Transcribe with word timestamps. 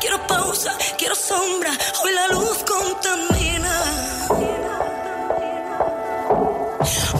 Quiero 0.00 0.24
pausa, 0.26 0.76
quiero 0.96 1.14
sombra, 1.14 1.72
hoy 2.02 2.12
la 2.12 2.28
luz 2.28 2.58
contamina. 2.64 3.72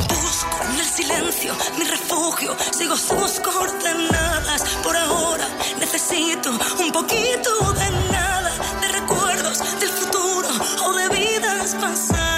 Busco 0.08 0.59
en 0.71 0.79
el 0.79 0.85
silencio 0.85 1.55
mi 1.77 1.85
refugio, 1.85 2.57
sigo 2.71 2.97
sus 2.97 3.41
coordenadas. 3.41 4.63
Por 4.85 4.97
ahora 4.97 5.49
necesito 5.81 6.51
un 6.51 6.93
poquito 6.93 7.73
de 7.73 7.91
nada, 8.12 8.53
de 8.81 8.89
recuerdos 8.89 9.59
del 9.81 9.91
futuro 9.91 10.49
o 10.85 10.93
de 10.93 11.09
vidas 11.09 11.75
pasadas. 11.81 12.36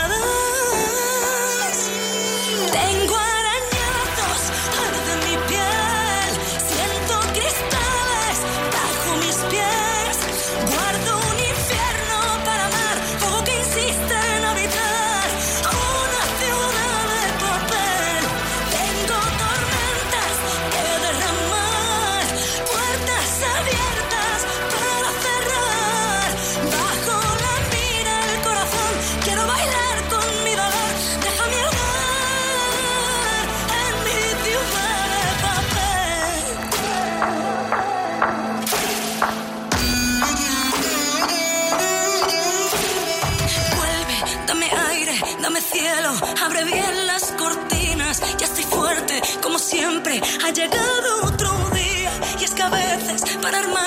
Llegado 50.58 51.22
otro 51.24 51.70
día. 51.70 52.10
Y 52.40 52.44
es 52.44 52.52
que 52.52 52.62
a 52.62 52.68
veces, 52.68 53.22
para 53.40 53.58
armarme, 53.58 53.77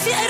see 0.00 0.27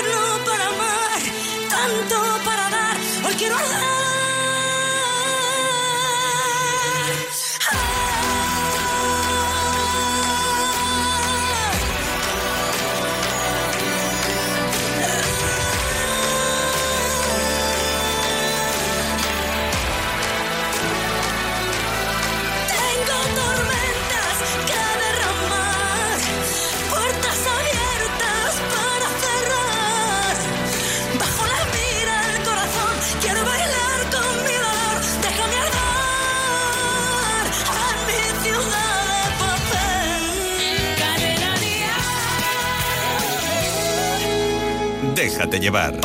llevar. 45.69 45.99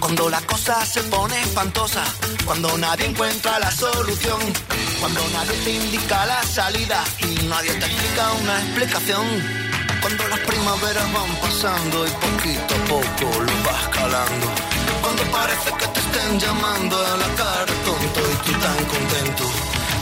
Cuando 0.00 0.30
la 0.30 0.40
cosa 0.40 0.86
se 0.86 1.02
pone 1.02 1.38
espantosa, 1.42 2.02
cuando 2.48 2.78
nadie 2.78 3.04
encuentra 3.04 3.58
la 3.58 3.70
solución, 3.70 4.40
cuando 5.00 5.20
nadie 5.34 5.52
te 5.64 5.70
indica 5.70 6.24
la 6.24 6.42
salida 6.42 7.04
y 7.20 7.46
nadie 7.46 7.74
te 7.74 7.84
explica 7.84 8.32
una 8.40 8.58
explicación. 8.62 9.26
Cuando 10.00 10.28
las 10.28 10.38
primaveras 10.40 11.12
van 11.12 11.36
pasando 11.42 12.06
y 12.06 12.10
poquito 12.10 12.74
a 12.74 12.84
poco 12.88 13.42
lo 13.42 13.70
vas 13.70 13.88
calando. 13.92 14.46
Cuando 15.02 15.22
parece 15.24 15.70
que 15.78 15.86
te 15.88 16.00
estén 16.00 16.40
llamando 16.40 16.96
a 16.96 17.16
la 17.18 17.28
cara 17.36 17.57
tú 18.44 18.52
tan 18.52 18.84
contento. 18.84 19.44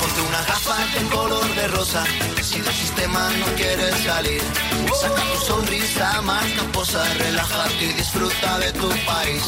Ponte 0.01 0.21
unas 0.29 0.47
gafas 0.47 0.97
en 0.97 1.09
color 1.09 1.55
de 1.55 1.69
rosa, 1.69 2.05
si 2.43 2.61
del 2.61 2.75
sistema 2.75 3.31
no 3.41 3.47
quieres 3.57 3.95
salir. 4.05 4.43
Saca 5.01 5.23
tu 5.33 5.39
sonrisa 5.47 6.23
más 6.23 6.45
camposa, 6.53 7.03
relájate 7.15 7.85
y 7.85 7.93
disfruta 7.93 8.59
de 8.59 8.73
tu 8.73 8.89
país. 8.89 9.43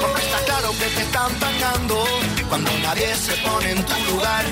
Porque 0.00 0.22
está 0.22 0.38
claro 0.44 0.70
que 0.72 0.86
te 0.96 1.02
están 1.02 1.32
pagando 1.34 2.04
cuando 2.48 2.70
nadie 2.78 3.14
se 3.14 3.32
pone 3.38 3.70
en 3.70 3.84
tu 3.84 4.04
lugar. 4.10 4.44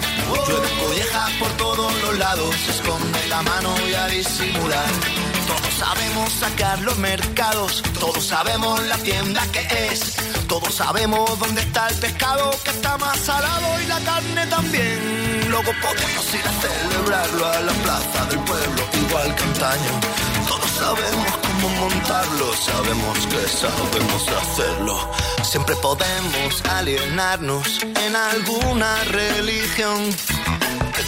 Llueve 0.46 0.68
collejas 0.80 1.30
por 1.38 1.50
todos 1.56 2.02
los 2.02 2.18
lados, 2.18 2.54
esconde 2.68 3.26
la 3.28 3.42
mano 3.42 3.74
y 3.88 3.94
a 3.94 4.06
disimular. 4.08 5.23
Todos 5.46 5.74
sabemos 5.78 6.32
sacar 6.32 6.80
los 6.80 6.96
mercados, 6.98 7.82
todos 8.00 8.26
sabemos 8.26 8.82
la 8.84 8.96
tienda 8.98 9.42
que 9.52 9.60
es, 9.90 10.16
todos 10.48 10.74
sabemos 10.74 11.38
dónde 11.38 11.60
está 11.60 11.88
el 11.88 11.96
pescado 11.96 12.50
que 12.64 12.70
está 12.70 12.96
más 12.98 13.18
salado 13.18 13.80
y 13.82 13.86
la 13.86 14.00
carne 14.00 14.46
también. 14.46 15.50
Luego 15.50 15.70
podemos 15.82 16.34
ir 16.34 16.44
a 16.46 16.52
celebrarlo 16.60 17.46
a 17.46 17.60
la 17.60 17.72
plaza 17.72 18.26
del 18.26 18.40
pueblo, 18.40 18.82
igual 19.06 19.34
que 19.34 19.42
antaño. 19.42 20.00
Todos 20.48 20.70
sabemos 20.70 21.32
cómo 21.42 21.68
montarlo, 21.80 22.54
sabemos 22.56 23.18
que 23.26 23.48
sabemos 23.48 24.28
hacerlo. 24.28 25.10
Siempre 25.42 25.76
podemos 25.76 26.62
alienarnos 26.70 27.82
en 27.82 28.16
alguna 28.16 29.04
religión 29.04 30.10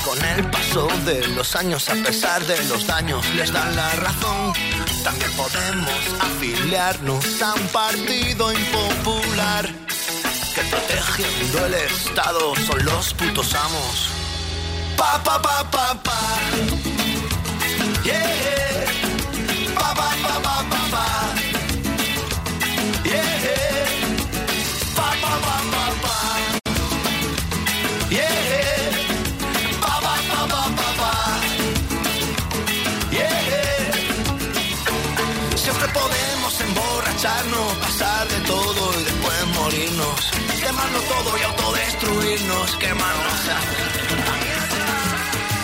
con 0.04 0.24
el 0.24 0.50
paso 0.50 0.88
de 1.04 1.26
los 1.28 1.54
años, 1.56 1.88
a 1.88 1.94
pesar 1.94 2.44
de 2.46 2.62
los 2.64 2.86
daños, 2.86 3.24
les 3.34 3.52
dan 3.52 3.74
la 3.76 3.90
razón. 3.96 4.52
También 5.02 5.30
podemos 5.32 5.90
afiliarnos 6.20 7.42
a 7.42 7.54
un 7.54 7.68
partido 7.68 8.52
impopular 8.52 9.68
que 10.54 10.62
protegiendo 10.62 11.66
el 11.66 11.74
Estado 11.74 12.54
son 12.66 12.84
los 12.84 13.14
putos 13.14 13.54
amos. 13.54 14.10
Pa, 14.96 15.22
pa, 15.22 15.40
pa, 15.40 15.70
pa, 15.70 16.02
pa. 16.02 16.20
Yeah. 18.04 18.84
Pa, 19.74 19.94
pa, 19.94 20.10
pa, 20.22 20.42
pa, 20.42 20.64
pa. 20.70 20.85
Autodestruirnos, 42.36 42.76
quemarnos. 42.76 43.40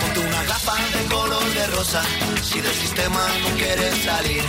Ponte 0.00 0.20
una 0.20 0.44
capa 0.44 0.76
de 0.76 1.14
color 1.14 1.54
de 1.54 1.66
rosa, 1.68 2.02
si 2.42 2.60
del 2.60 2.74
sistema 2.74 3.20
no 3.42 3.56
quieres 3.56 3.94
salir. 4.04 4.42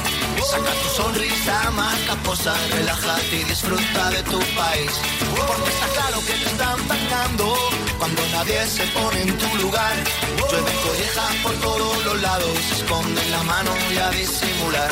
Saca 0.49 0.71
tu 0.71 0.89
sonrisa 1.01 1.71
más 1.71 1.99
caposa, 2.07 2.53
relájate 2.71 3.35
y 3.35 3.43
disfruta 3.43 4.09
de 4.11 4.23
tu 4.23 4.39
país. 4.39 4.91
Porque 5.47 5.69
está 5.69 5.87
claro 5.87 6.19
que 6.25 6.33
te 6.33 6.45
están 6.45 6.79
pagando 6.87 7.55
cuando 8.03 8.21
nadie 8.33 8.67
se 8.67 8.85
pone 8.87 9.21
en 9.21 9.37
tu 9.37 9.55
lugar. 9.63 9.95
Llueve 10.37 10.73
colleja 10.87 11.25
por 11.41 11.53
todos 11.67 12.03
los 12.03 12.21
lados, 12.21 12.57
esconde 12.77 13.21
la 13.29 13.43
mano 13.43 13.71
y 13.93 13.97
a 13.97 14.09
disimular. 14.09 14.91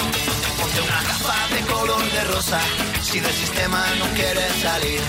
Ponte 0.58 0.80
una 0.80 1.02
capa 1.10 1.38
de 1.54 1.62
color 1.74 2.04
de 2.10 2.24
rosa, 2.34 2.62
si 3.04 3.20
del 3.20 3.34
sistema 3.34 3.84
no 4.00 4.06
quieres 4.16 4.54
salir. 4.62 5.02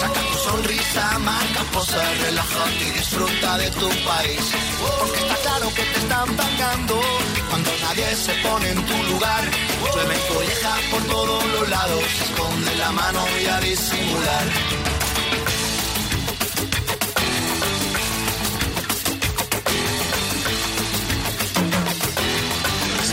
Saca 0.00 0.20
tu 0.30 0.38
sonrisa 0.48 1.18
más 1.18 1.44
caposa, 1.56 2.02
relájate 2.24 2.84
y 2.88 2.90
disfruta 2.92 3.58
de 3.58 3.70
tu 3.72 3.88
país. 4.10 4.44
Porque 4.98 5.18
está 5.20 5.36
claro 5.46 5.68
que 5.76 5.82
te 5.82 5.98
están 5.98 6.28
pagando 6.34 7.00
cuando 7.50 7.70
nadie 7.82 8.16
se 8.16 8.32
pone 8.46 8.70
en 8.70 8.80
tu 8.86 8.98
lugar. 9.12 9.44
Llueve 9.92 10.16
colleja 10.32 10.74
por 10.90 11.02
todos 11.04 11.44
los 11.52 11.68
lados, 11.68 12.04
esconde 12.24 12.74
la 12.76 12.92
mano 12.92 13.22
y 13.42 13.46
a 13.46 13.60
disimular. 13.60 14.91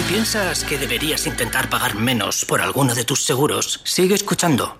Piensas 0.09 0.63
que 0.63 0.79
deberías 0.79 1.27
intentar 1.27 1.69
pagar 1.69 1.93
menos 1.93 2.43
por 2.43 2.61
alguno 2.61 2.95
de 2.95 3.03
tus 3.03 3.23
seguros, 3.23 3.79
sigue 3.83 4.15
escuchando. 4.15 4.75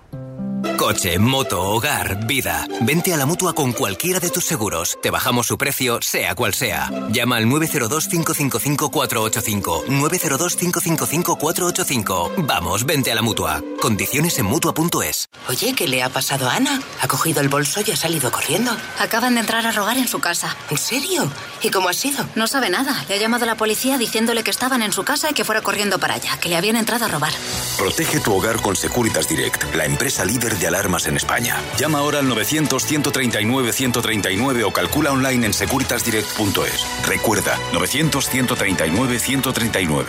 Coche, 0.80 1.18
moto, 1.18 1.60
hogar, 1.60 2.26
vida. 2.26 2.66
Vente 2.80 3.12
a 3.12 3.18
la 3.18 3.26
mutua 3.26 3.52
con 3.52 3.74
cualquiera 3.74 4.18
de 4.18 4.30
tus 4.30 4.46
seguros. 4.46 4.98
Te 5.02 5.10
bajamos 5.10 5.46
su 5.46 5.58
precio, 5.58 6.00
sea 6.00 6.34
cual 6.34 6.54
sea. 6.54 6.90
Llama 7.10 7.36
al 7.36 7.44
902-555-485. 7.44 9.84
902-555-485. 9.84 12.46
Vamos, 12.46 12.86
vente 12.86 13.12
a 13.12 13.14
la 13.14 13.20
mutua. 13.20 13.62
Condiciones 13.78 14.38
en 14.38 14.46
mutua.es. 14.46 15.28
Oye, 15.50 15.74
¿qué 15.74 15.86
le 15.86 16.02
ha 16.02 16.08
pasado 16.08 16.48
a 16.48 16.54
Ana? 16.54 16.80
Ha 17.02 17.08
cogido 17.08 17.42
el 17.42 17.50
bolso 17.50 17.82
y 17.86 17.90
ha 17.90 17.96
salido 17.96 18.32
corriendo. 18.32 18.74
Acaban 19.00 19.34
de 19.34 19.40
entrar 19.40 19.66
a 19.66 19.72
robar 19.72 19.98
en 19.98 20.08
su 20.08 20.20
casa. 20.20 20.56
¿En 20.70 20.78
serio? 20.78 21.30
¿Y 21.60 21.68
cómo 21.68 21.90
ha 21.90 21.92
sido? 21.92 22.24
No 22.36 22.46
sabe 22.46 22.70
nada. 22.70 23.04
Le 23.06 23.16
ha 23.16 23.18
llamado 23.18 23.44
a 23.44 23.48
la 23.48 23.56
policía 23.56 23.98
diciéndole 23.98 24.42
que 24.42 24.50
estaban 24.50 24.80
en 24.80 24.94
su 24.94 25.04
casa 25.04 25.28
y 25.30 25.34
que 25.34 25.44
fuera 25.44 25.60
corriendo 25.60 25.98
para 25.98 26.14
allá, 26.14 26.38
que 26.40 26.48
le 26.48 26.56
habían 26.56 26.76
entrado 26.76 27.04
a 27.04 27.08
robar. 27.08 27.34
Protege 27.76 28.20
tu 28.20 28.34
hogar 28.34 28.62
con 28.62 28.76
Securitas 28.76 29.28
Direct, 29.28 29.74
la 29.74 29.84
empresa 29.84 30.24
líder 30.24 30.56
de 30.56 30.69
alarmas 30.70 31.06
en 31.06 31.16
España. 31.16 31.56
Llama 31.78 31.98
ahora 31.98 32.18
al 32.20 32.26
900-139-139 32.26 34.64
o 34.64 34.72
calcula 34.72 35.12
online 35.12 35.46
en 35.46 35.52
securitasdirect.es. 35.52 36.86
Recuerda, 37.06 37.58
900-139-139. 37.72 40.06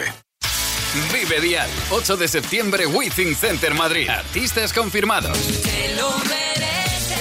Vive 1.13 1.39
Dial, 1.39 1.69
8 1.89 2.17
de 2.17 2.27
septiembre, 2.27 2.85
Within 2.85 3.33
Center 3.35 3.73
Madrid. 3.73 4.09
Artistas 4.09 4.73
confirmados. 4.73 5.37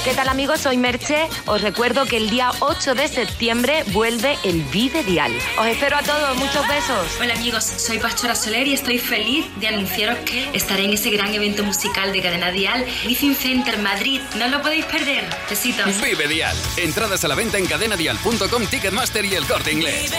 ¿Qué 0.05 0.15
tal 0.15 0.31
amigos? 0.31 0.61
Soy 0.63 0.79
Merche. 0.79 1.29
Os 1.45 1.61
recuerdo 1.61 2.07
que 2.07 2.17
el 2.17 2.31
día 2.31 2.51
8 2.61 2.95
de 2.95 3.07
septiembre 3.07 3.85
vuelve 3.89 4.39
el 4.45 4.63
Vive 4.63 5.05
Dial. 5.05 5.31
Os 5.59 5.67
espero 5.67 5.99
a 5.99 6.03
todos, 6.03 6.37
muchos 6.39 6.67
besos. 6.67 7.07
Hola 7.21 7.35
amigos, 7.35 7.65
soy 7.65 7.99
Pastora 7.99 8.35
Soler 8.35 8.67
y 8.67 8.73
estoy 8.73 8.99
feliz 8.99 9.45
de 9.57 9.69
anunciaros 9.69 10.19
que 10.21 10.49
estaré 10.55 10.85
en 10.87 10.95
ese 10.95 11.11
gran 11.11 11.35
evento 11.35 11.65
musical 11.65 12.15
de 12.15 12.23
Cadena 12.23 12.51
Dial, 12.51 12.87
Within 13.05 13.35
Center 13.35 13.77
Madrid. 13.79 14.23
No 14.39 14.49
lo 14.49 14.63
podéis 14.63 14.87
perder. 14.87 15.29
Besitos. 15.51 16.01
Vive 16.01 16.27
Dial. 16.29 16.57
Entradas 16.79 17.23
a 17.25 17.29
la 17.29 17.35
venta 17.35 17.59
en 17.59 17.67
cadenadial.com, 17.67 18.67
Ticketmaster 18.71 19.27
y 19.27 19.35
el 19.35 19.47
corte 19.47 19.71
inglés. 19.71 20.11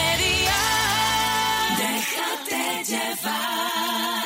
Déjate 1.77 2.84
llevar. 2.86 4.20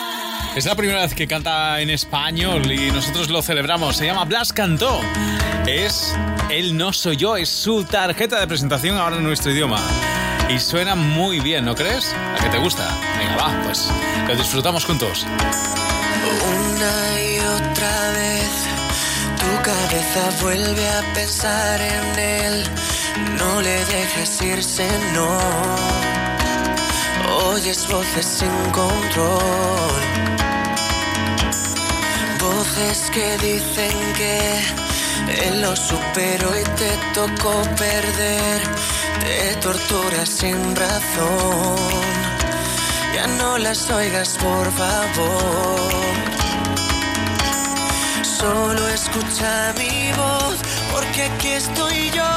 Es 0.55 0.65
la 0.65 0.73
primera 0.73 1.01
vez 1.01 1.13
que 1.13 1.27
canta 1.27 1.81
en 1.81 1.89
español 1.89 2.71
y 2.71 2.89
nosotros 2.89 3.29
lo 3.29 3.41
celebramos. 3.41 3.97
Se 3.97 4.05
llama 4.05 4.23
Blas 4.23 4.53
Cantó. 4.53 5.01
Es 5.67 6.15
Él 6.49 6.77
no 6.77 6.93
soy 6.93 7.17
yo, 7.17 7.35
es 7.35 7.49
su 7.49 7.83
tarjeta 7.83 8.39
de 8.39 8.47
presentación 8.47 8.97
ahora 8.97 9.17
en 9.17 9.23
nuestro 9.23 9.51
idioma. 9.51 9.81
Y 10.47 10.57
suena 10.59 10.95
muy 10.95 11.41
bien, 11.41 11.65
¿no 11.65 11.75
crees? 11.75 12.13
¿A 12.13 12.41
que 12.41 12.49
te 12.49 12.57
gusta? 12.57 12.87
Venga, 13.17 13.35
va, 13.35 13.63
pues 13.65 13.91
lo 14.29 14.33
disfrutamos 14.33 14.85
juntos. 14.85 15.25
Una 16.55 17.21
y 17.21 17.39
otra 17.39 18.11
vez 18.11 18.49
tu 19.37 19.61
cabeza 19.61 20.41
vuelve 20.41 20.87
a 20.87 21.13
pensar 21.13 21.81
en 21.81 22.19
él. 22.19 22.63
No 23.37 23.61
le 23.61 23.85
dejes 23.85 24.41
irse, 24.41 24.87
no. 25.13 25.37
Oyes 27.51 27.85
voces 27.89 28.25
sin 28.25 28.71
control. 28.71 30.34
Voces 32.65 33.11
que 33.11 33.37
dicen 33.37 34.13
que 34.13 35.55
lo 35.61 35.75
superó 35.75 36.59
y 36.59 36.63
te 36.63 36.91
tocó 37.13 37.61
perder. 37.77 38.61
Te 39.21 39.55
torturas 39.61 40.29
sin 40.29 40.75
razón. 40.75 41.75
Ya 43.13 43.27
no 43.27 43.57
las 43.57 43.89
oigas, 43.89 44.37
por 44.37 44.71
favor. 44.71 45.91
Solo 48.23 48.87
escucha 48.89 49.73
mi 49.77 50.11
voz, 50.13 50.57
porque 50.91 51.23
aquí 51.23 51.49
estoy 51.49 52.09
yo. 52.11 52.31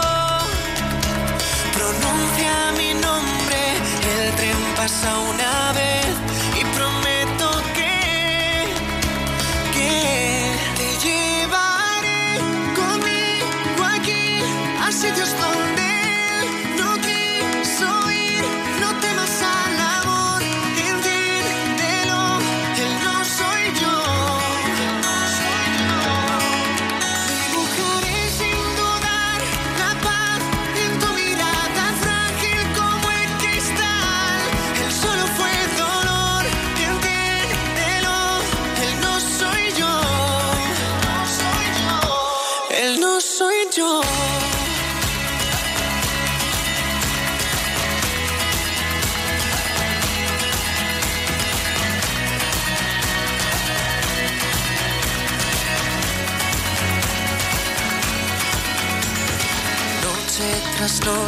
Pronuncia 1.74 2.72
mi 2.76 2.92
nombre, 2.94 3.60
el 4.18 4.34
tren 4.36 4.74
pasa 4.76 5.18
una 5.18 5.72
vez 5.72 6.14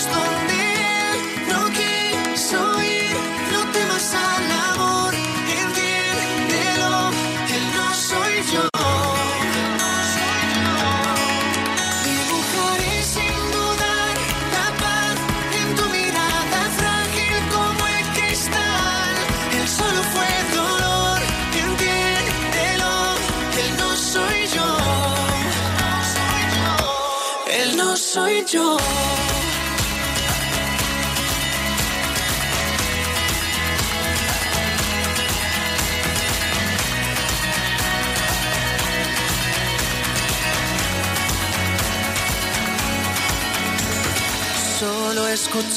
a 0.00 0.12
sitios 0.12 0.49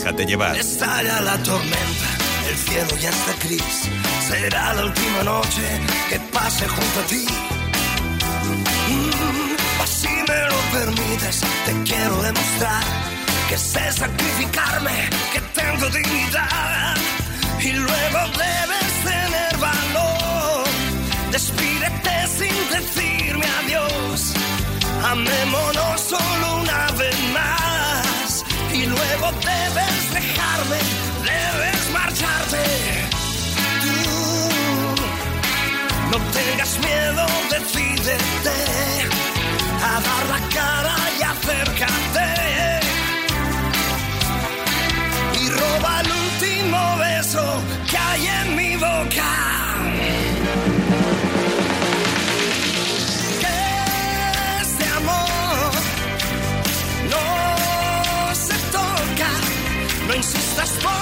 Déjate 0.00 0.24
llevar. 0.24 0.56
Estalla 0.56 1.20
la 1.20 1.36
tormenta, 1.42 2.08
el 2.48 2.56
cielo 2.56 2.96
ya 3.02 3.10
está 3.10 3.32
gris. 3.44 3.90
Será 4.26 4.72
la 4.72 4.84
última 4.86 5.22
noche 5.24 5.62
que 6.08 6.18
pase 6.32 6.66
junto 6.66 7.00
a 7.00 7.06
ti. 7.06 7.26
Mm, 8.88 9.82
así 9.82 10.08
me 10.08 10.40
lo 10.48 10.58
permites, 10.72 11.40
te 11.66 11.72
quiero 11.84 12.22
demostrar 12.22 12.82
que 13.50 13.58
sé 13.58 13.92
sacrificarme, 13.92 15.10
que 15.34 15.40
tengo 15.60 15.86
dignidad. 15.90 16.96
Y 17.60 17.72
luego 17.72 18.20
debes 18.38 18.90
tener 19.04 19.58
valor. 19.58 20.64
Despídete 21.30 22.26
sin 22.38 22.56
decirme 22.74 23.46
adiós. 23.64 24.32
Amémonos 25.04 26.00
solo 26.00 26.62
una 26.62 26.86
vez 26.92 27.16
más. 27.34 27.69
Luego 29.00 29.32
debes 29.40 30.12
dejarme, 30.12 30.78
debes 31.24 31.90
marcharte. 31.90 32.64
Tú 33.82 33.94
no 36.10 36.18
tengas 36.38 36.78
miedo, 36.80 37.26
decídete 37.50 38.58
a 39.82 40.00
dar 40.08 40.24
la 40.34 40.40
cara 40.54 40.96
y 41.18 41.22
acércate. 41.22 42.28
Y 45.40 45.48
roba 45.48 46.00
el 46.02 46.10
último 46.10 46.96
beso 46.98 47.62
que 47.90 47.96
hay 47.96 48.26
en 48.26 48.56
mi 48.56 48.76
boca. 48.76 49.59
Sports. 60.70 60.99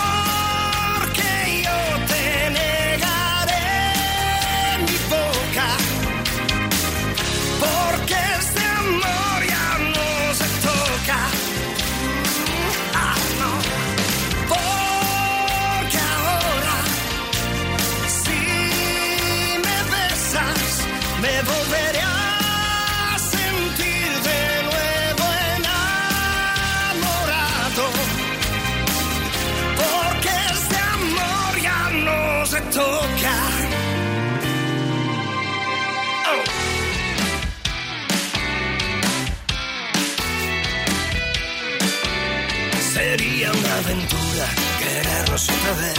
Querernos 45.39 45.49
otra 45.49 45.73
vez. 45.75 45.95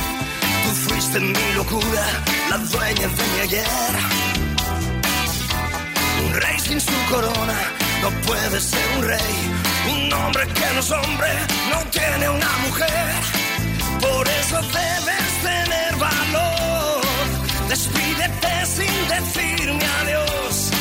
Tú 0.64 0.90
fuiste 0.90 1.20
mi 1.20 1.54
locura, 1.56 2.06
la 2.50 2.58
dueña 2.58 3.08
de 3.08 3.24
mi 3.34 3.40
ayer. 3.42 3.66
Un 6.26 6.34
rey 6.34 6.60
sin 6.60 6.80
su 6.80 6.92
corona 7.10 7.60
no 8.02 8.10
puede 8.28 8.60
ser 8.60 8.86
un 8.98 9.04
rey. 9.04 9.36
Un 9.92 10.14
hombre 10.14 10.46
que 10.48 10.74
no 10.74 10.80
es 10.80 10.92
hombre 10.92 11.30
no 11.70 11.80
tiene 11.92 12.30
una 12.30 12.58
mujer. 12.66 13.08
Por 14.02 14.28
eso 14.28 14.62
debes 14.62 15.30
tener 15.44 15.96
valor. 15.98 17.02
Despídete 17.68 18.66
sin 18.66 19.08
decirme 19.08 19.86
adiós. 20.02 20.72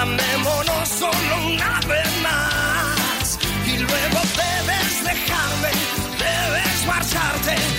Amémonos 0.00 0.88
solo 0.88 1.46
una 1.46 1.80
vez 1.88 2.10
más. 2.22 3.38
Y 3.66 3.78
luego 3.78 4.20
debes 4.42 5.04
dejarme, 5.04 5.70
debes 6.18 6.86
marcharte. 6.86 7.73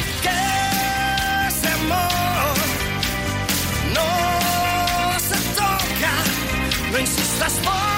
No 7.45 7.51
insistas 7.51 7.94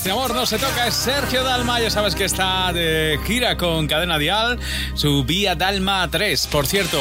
Este 0.00 0.12
amor 0.12 0.34
no 0.34 0.46
se 0.46 0.58
toca, 0.58 0.86
es 0.86 0.94
Sergio 0.94 1.44
Dalma, 1.44 1.78
ya 1.78 1.90
sabes 1.90 2.14
que 2.14 2.24
está 2.24 2.72
de 2.72 3.20
gira 3.26 3.58
con 3.58 3.86
Cadena 3.86 4.16
Dial, 4.16 4.58
su 4.94 5.24
Vía 5.24 5.54
Dalma 5.54 6.08
3. 6.10 6.46
Por 6.46 6.66
cierto, 6.66 6.98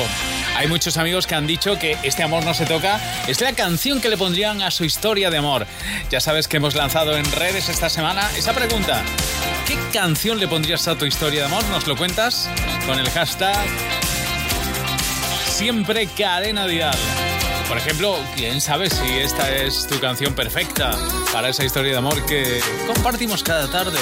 hay 0.57 0.67
muchos 0.67 0.97
amigos 0.97 1.25
que 1.25 1.33
han 1.33 1.47
dicho 1.47 1.79
que 1.79 1.97
Este 2.03 2.23
amor 2.23 2.43
no 2.43 2.53
se 2.53 2.65
toca 2.65 2.99
es 3.25 3.39
la 3.39 3.53
canción 3.53 4.01
que 4.01 4.09
le 4.09 4.17
pondrían 4.17 4.61
a 4.61 4.69
su 4.69 4.83
historia 4.83 5.29
de 5.29 5.37
amor. 5.37 5.65
Ya 6.11 6.19
sabes 6.19 6.49
que 6.49 6.57
hemos 6.57 6.75
lanzado 6.75 7.15
en 7.15 7.23
redes 7.31 7.69
esta 7.69 7.89
semana 7.89 8.29
esa 8.35 8.51
pregunta. 8.51 9.01
¿Qué 9.65 9.77
canción 9.93 10.37
le 10.37 10.49
pondrías 10.49 10.85
a 10.89 10.97
tu 10.97 11.05
historia 11.05 11.39
de 11.39 11.45
amor? 11.45 11.63
¿Nos 11.69 11.87
lo 11.87 11.95
cuentas? 11.95 12.49
Con 12.85 12.99
el 12.99 13.09
hashtag 13.11 13.65
siempre 15.45 16.05
Cadena 16.17 16.67
Dial. 16.67 16.97
Por 17.69 17.77
ejemplo, 17.77 18.17
quién 18.35 18.59
sabe 18.61 18.89
si 18.89 19.19
esta 19.19 19.55
es 19.55 19.85
tu 19.85 19.99
canción 19.99 20.33
perfecta 20.33 20.97
para 21.31 21.49
esa 21.49 21.63
historia 21.63 21.91
de 21.91 21.97
amor 21.99 22.25
que 22.25 22.59
compartimos 22.87 23.43
cada 23.43 23.69
tarde. 23.69 23.99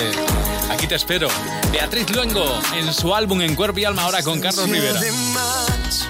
Aquí 0.71 0.88
te 0.88 0.95
espero. 0.95 1.27
Beatriz 1.69 2.09
Luengo 2.15 2.62
en 2.74 2.93
su 2.93 3.13
álbum 3.13 3.41
En 3.41 3.55
Cuerpo 3.55 3.79
y 3.79 3.83
Alma 3.83 4.03
ahora 4.03 4.24
con 4.24 4.39
Carlos 4.39 4.69
Rivera. 4.69 4.97
Además, 4.97 6.07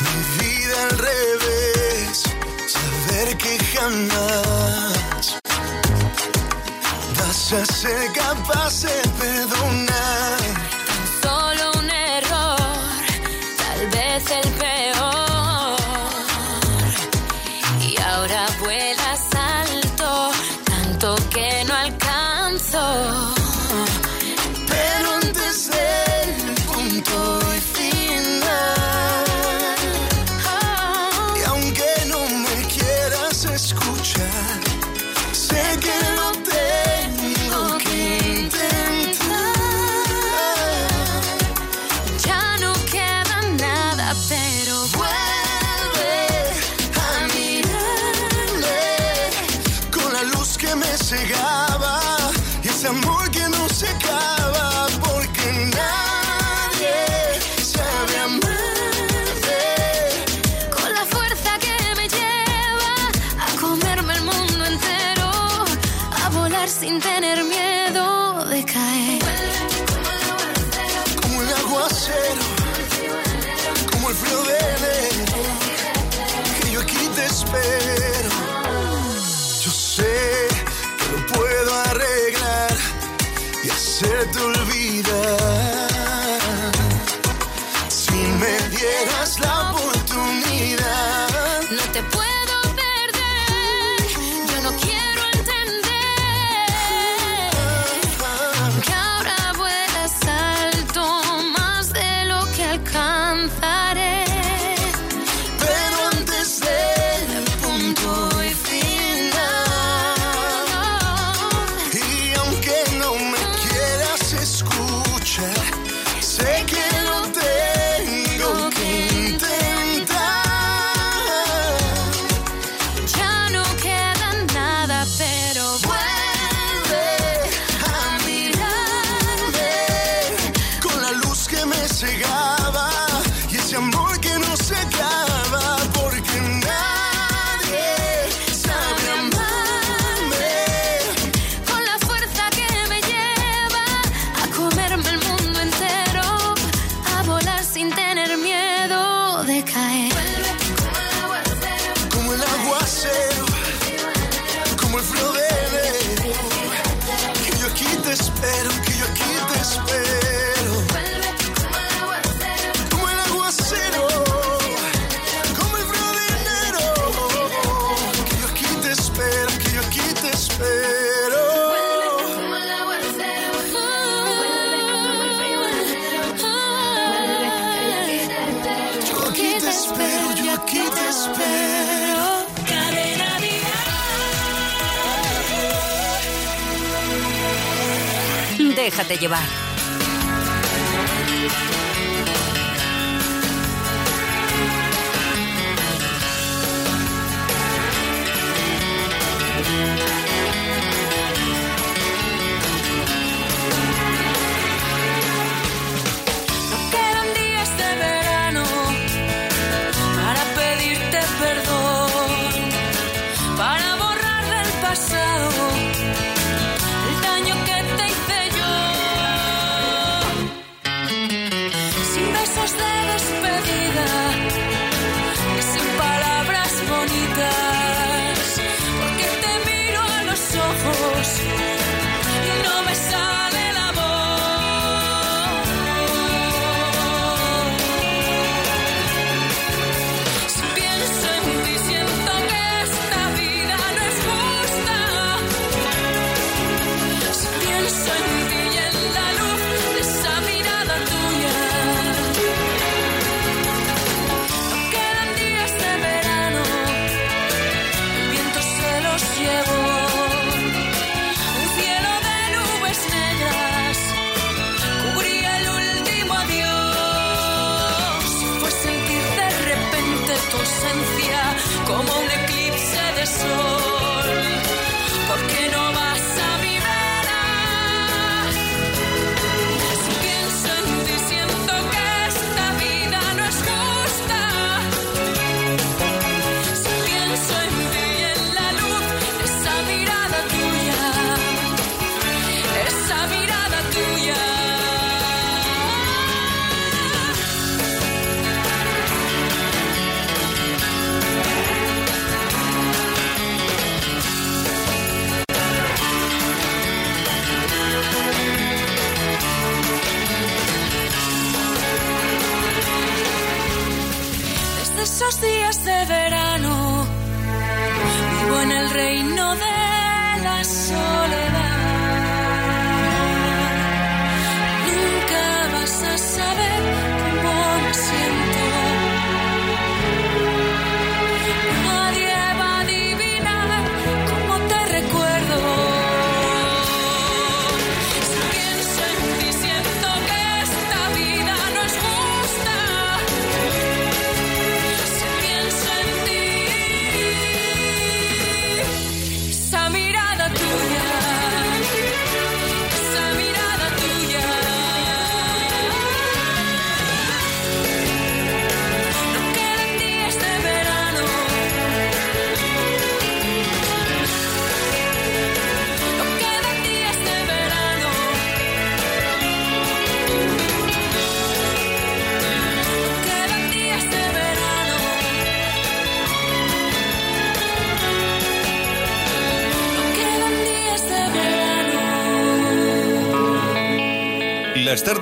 mi 0.00 0.44
vida 0.44 0.82
al 0.82 0.98
revés, 0.98 2.22
saber 2.66 3.36
que 3.36 3.58
jamás 3.76 5.38
vas 7.18 7.52
a 7.52 7.66
ser 7.66 8.12
capaz 8.14 8.80
de 8.80 9.08
perdonar. 9.18 10.43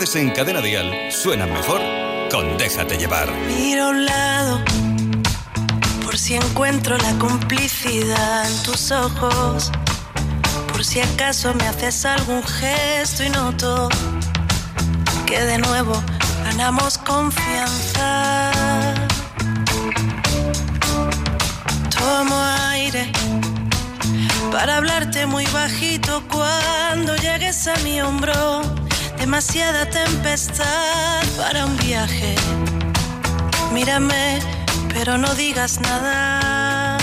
Tardes 0.03 0.17
en 0.17 0.31
Cadena 0.31 0.61
Dial 0.61 1.13
suenan 1.13 1.53
mejor 1.53 1.81
con 2.31 2.57
Déjate 2.59 2.97
llevar. 2.97 3.31
Miro 3.47 3.85
a 3.85 3.89
un 3.91 4.05
lado 4.05 4.61
por 6.05 6.19
si 6.19 6.35
encuentro 6.35 6.97
la 6.99 7.13
complicidad 7.19 8.51
en 8.51 8.63
tus 8.65 8.91
ojos. 8.91 9.71
Por 10.73 10.85
si 10.85 11.01
acaso 11.01 11.55
me 11.55 11.69
haces 11.69 12.05
algún 12.05 12.43
gesto 12.43 13.23
y 13.23 13.29
noto 13.31 13.89
que 15.27 15.41
de 15.41 15.59
nuevo 15.59 16.03
ganamos 16.45 16.99
confianza. 16.99 18.51
Tomo 21.97 22.43
aire 22.71 23.13
para 24.51 24.79
hablarte 24.79 25.27
muy 25.27 25.47
bajito 25.47 26.25
cuando 26.29 27.15
llegues 27.17 27.69
a 27.69 27.77
mi 27.85 28.01
hombro. 28.01 28.82
Demasiada 29.23 29.89
tempestad 29.89 31.23
para 31.37 31.65
un 31.65 31.77
viaje. 31.77 32.35
Mírame, 33.73 34.41
pero 34.93 35.17
no 35.17 35.33
digas 35.37 35.81
nada. 35.81 36.99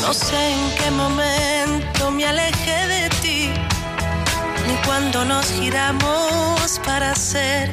No 0.00 0.12
sé 0.12 0.54
en 0.54 0.74
qué 0.74 0.90
momento 0.90 2.10
me 2.10 2.26
alejé 2.26 2.88
de 2.88 3.08
ti, 3.22 3.50
ni 4.66 4.74
cuando 4.86 5.24
nos 5.24 5.46
giramos 5.52 6.80
para 6.84 7.14
ser. 7.14 7.70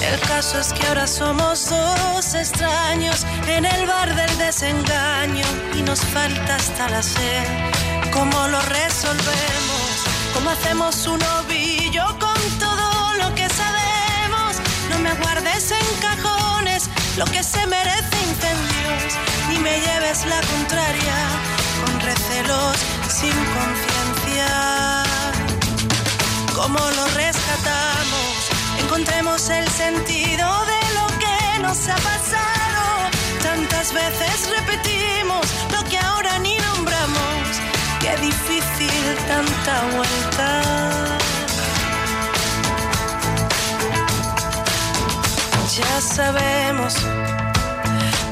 El 0.00 0.18
caso 0.20 0.58
es 0.58 0.72
que 0.72 0.86
ahora 0.86 1.06
somos 1.06 1.68
dos 1.68 2.34
extraños 2.34 3.26
en 3.46 3.66
el 3.66 3.86
bar 3.86 4.14
del 4.14 4.38
desengaño 4.38 5.44
y 5.78 5.82
nos 5.82 6.00
falta 6.00 6.56
hasta 6.56 6.88
la 6.88 7.02
sed. 7.02 7.70
¿Cómo 8.12 8.48
lo 8.48 8.60
resolvemos? 9.00 10.04
¿Cómo 10.34 10.50
hacemos 10.50 11.06
un 11.06 11.20
ovillo 11.22 12.04
con 12.18 12.40
todo 12.58 13.14
lo 13.18 13.34
que 13.34 13.48
sabemos? 13.48 14.56
No 14.90 14.98
me 14.98 15.14
guardes 15.14 15.70
en 15.70 15.86
cajones 16.00 16.90
lo 17.16 17.24
que 17.24 17.42
se 17.42 17.66
merece 17.66 18.16
incendios, 18.28 19.14
ni 19.48 19.58
me 19.58 19.80
lleves 19.80 20.26
la 20.26 20.40
contraria 20.42 21.18
con 21.84 22.00
recelos 22.00 22.76
sin 23.08 23.36
conciencia. 23.56 25.02
¿Cómo 26.54 26.78
lo 26.78 27.06
rescatamos? 27.14 28.50
Encontremos 28.80 29.48
el 29.48 29.66
sentido 29.68 30.46
de 30.72 30.80
lo 30.98 31.06
que 31.18 31.62
nos 31.62 31.88
ha 31.88 31.96
pasado. 31.96 32.84
Tantas 33.42 33.94
veces 33.94 34.50
repetimos 34.50 35.46
lo 35.72 35.82
que 35.88 35.98
ahora 35.98 36.38
ni 36.38 36.58
nombramos. 36.58 37.69
Qué 38.00 38.16
difícil 38.16 39.16
tanta 39.28 39.74
vuelta. 39.94 40.50
Ya 45.76 46.00
sabemos 46.00 46.94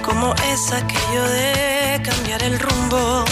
cómo 0.03 0.35
es 0.53 0.73
aquello 0.73 1.25
de 1.29 2.01
cambiar 2.03 2.43
el 2.43 2.59
rumbo. 2.59 3.25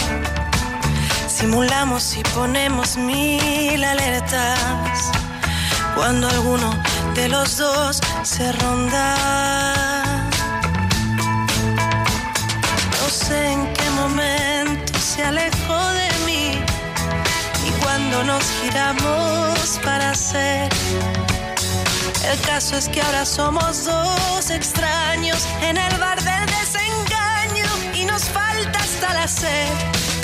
Simulamos 1.26 2.16
y 2.16 2.22
ponemos 2.34 2.96
mil 2.96 3.82
alertas 3.84 5.10
cuando 5.94 6.28
alguno 6.28 6.70
de 7.14 7.28
los 7.28 7.56
dos 7.56 8.00
se 8.22 8.52
ronda. 8.52 9.16
No 13.00 13.08
sé 13.08 13.52
en 13.52 13.72
qué 13.74 13.90
momento 13.90 14.98
se 14.98 15.24
alejó 15.24 15.65
cuando 18.16 18.34
nos 18.34 18.44
giramos 18.62 19.78
para 19.84 20.14
ser. 20.14 20.72
El 22.30 22.40
caso 22.40 22.76
es 22.76 22.88
que 22.88 23.00
ahora 23.02 23.26
somos 23.26 23.84
dos 23.84 24.50
extraños 24.50 25.46
en 25.62 25.76
el 25.76 25.98
bar 25.98 26.18
del 26.22 26.46
desengaño 26.46 27.66
y 27.94 28.04
nos 28.04 28.24
falta 28.24 28.78
hasta 28.78 29.12
la 29.14 29.28
sed. 29.28 29.68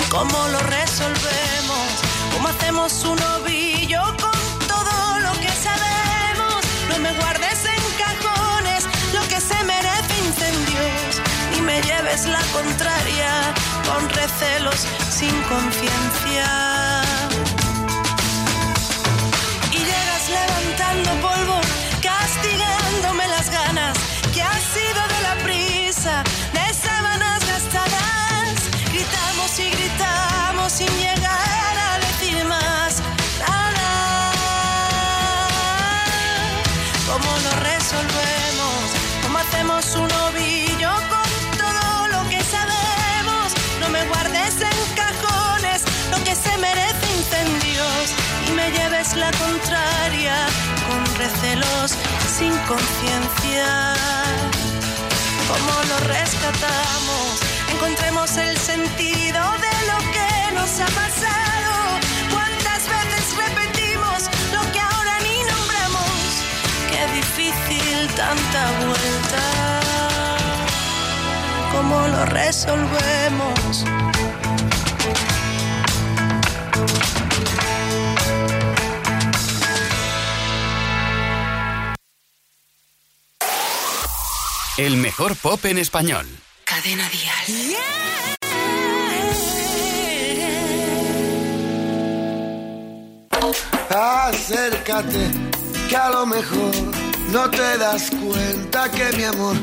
¿Cómo 0.09 0.47
lo 0.47 0.59
resolvemos? 0.59 1.87
¿Cómo 2.33 2.47
hacemos 2.47 3.03
un 3.05 3.19
ovillo 3.37 4.01
con 4.19 4.67
todo 4.67 5.19
lo 5.19 5.31
que 5.39 5.51
sabemos? 5.67 6.61
No 6.89 6.97
me 6.99 7.13
guardes 7.13 7.59
en 7.65 7.83
cajones 8.05 8.85
lo 9.13 9.21
que 9.27 9.39
se 9.39 9.63
merece 9.63 10.13
incendios 10.25 11.21
y 11.57 11.61
me 11.61 11.81
lleves 11.81 12.25
la 12.25 12.41
contraria 12.53 13.53
con 13.87 14.09
recelos 14.09 14.87
sin 15.11 15.35
conciencia. 15.43 17.12
Sin 52.43 52.57
conciencia. 52.67 53.67
¿Cómo 55.49 55.73
lo 55.89 55.97
rescatamos? 56.13 57.25
Encontremos 57.73 58.35
el 58.35 58.57
sentido 58.57 59.41
de 59.65 59.75
lo 59.91 59.97
que 60.15 60.31
nos 60.57 60.71
ha 60.81 60.89
pasado. 61.03 61.73
¿Cuántas 62.35 62.81
veces 62.95 63.25
repetimos 63.45 64.19
lo 64.55 64.61
que 64.73 64.79
ahora 64.89 65.15
ni 65.25 65.37
nombramos? 65.51 66.19
Qué 66.91 67.01
difícil 67.19 67.97
tanta 68.21 68.61
vuelta. 68.87 69.43
¿Cómo 71.71 72.07
lo 72.13 72.25
resolvemos? 72.25 73.85
El 84.77 84.97
mejor 84.97 85.35
pop 85.35 85.63
en 85.65 85.77
español. 85.77 86.25
Cadena 86.63 87.07
Dial. 87.09 87.77
Acércate, 93.91 95.29
que 95.87 95.95
a 95.95 96.09
lo 96.09 96.25
mejor 96.25 96.73
no 97.31 97.51
te 97.51 97.77
das 97.77 98.09
cuenta 98.09 98.89
que 98.89 99.15
mi 99.15 99.23
amor 99.25 99.55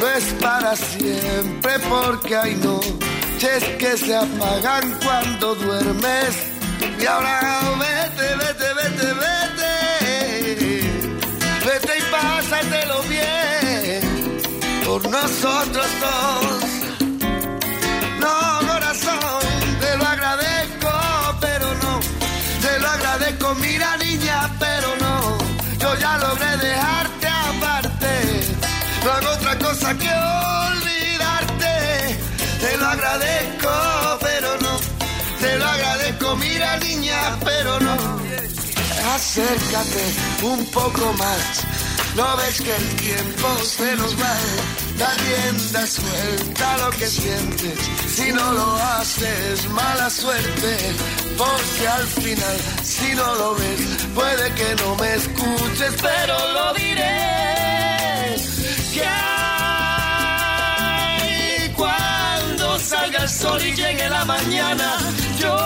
no 0.00 0.10
es 0.10 0.24
para 0.40 0.74
siempre, 0.74 1.78
porque 1.88 2.36
hay 2.36 2.56
noches 2.56 3.62
que 3.78 3.96
se 3.96 4.16
apagan 4.16 4.98
cuando 5.04 5.54
duermes. 5.54 6.34
Y 7.00 7.06
ahora 7.06 7.60
vete, 7.78 8.34
vete, 8.34 8.74
vete, 8.74 9.14
vete. 9.14 9.41
Nosotros 15.10 15.86
dos. 16.00 16.72
No, 18.20 18.68
corazón, 18.68 19.40
te 19.80 19.96
lo 19.96 20.06
agradezco, 20.06 20.90
pero 21.40 21.66
no. 21.82 22.00
Te 22.60 22.78
lo 22.78 22.88
agradezco, 22.88 23.54
mira 23.56 23.96
niña, 23.96 24.50
pero 24.58 24.88
no. 25.00 25.38
Yo 25.78 25.94
ya 25.98 26.18
logré 26.18 26.56
dejarte 26.56 27.26
aparte. 27.26 28.12
No 29.04 29.12
hago 29.12 29.30
otra 29.30 29.58
cosa 29.58 29.94
que 29.98 30.10
olvidarte. 30.70 32.16
Te 32.60 32.76
lo 32.76 32.86
agradezco, 32.86 34.18
pero 34.20 34.56
no. 34.60 34.78
Te 35.40 35.58
lo 35.58 35.66
agradezco, 35.66 36.36
mira 36.36 36.76
niña, 36.78 37.38
pero 37.44 37.80
no. 37.80 37.96
Acércate 39.14 40.04
un 40.42 40.64
poco 40.66 41.12
más. 41.14 41.64
No 42.16 42.36
ves 42.36 42.60
que 42.60 42.76
el 42.76 42.96
tiempo 42.96 43.48
se 43.64 43.96
nos 43.96 44.14
va. 44.20 44.81
Da 45.02 45.10
rienda 45.24 45.82
suelta 45.84 46.66
lo 46.78 46.90
que 46.90 47.06
sientes. 47.08 47.76
Si 48.06 48.30
no 48.32 48.52
lo 48.52 48.76
haces, 48.76 49.68
mala 49.70 50.08
suerte. 50.08 50.76
Porque 51.36 51.88
al 51.88 52.06
final, 52.06 52.56
si 52.84 53.12
no 53.16 53.34
lo 53.34 53.56
ves, 53.56 53.80
puede 54.14 54.54
que 54.54 54.76
no 54.80 54.94
me 55.00 55.14
escuches, 55.14 55.94
pero 56.00 56.34
lo 56.56 56.74
diré. 56.74 58.36
Que 58.94 59.04
hay 59.04 60.02
cuando 61.74 62.78
salga 62.78 63.22
el 63.24 63.28
sol 63.28 63.60
y 63.60 63.74
llegue 63.74 64.08
la 64.08 64.24
mañana, 64.24 64.98
yo 65.40 65.56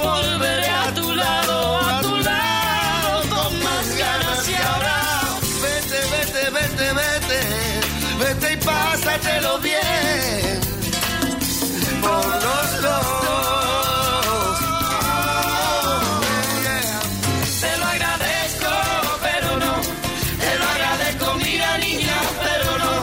volveré 0.00 0.68
a 0.68 0.75
mételo 8.66 9.58
bien 9.58 10.60
por 12.00 12.26
los 12.44 12.82
dos. 12.82 14.58
Te 17.60 17.70
lo 17.78 17.84
agradezco, 17.86 18.72
pero 19.22 19.48
no. 19.62 19.72
Te 20.42 20.50
lo 20.58 20.64
agradezco, 20.74 21.26
mira 21.44 21.70
niña, 21.78 22.16
pero 22.44 22.70
no. 22.82 22.94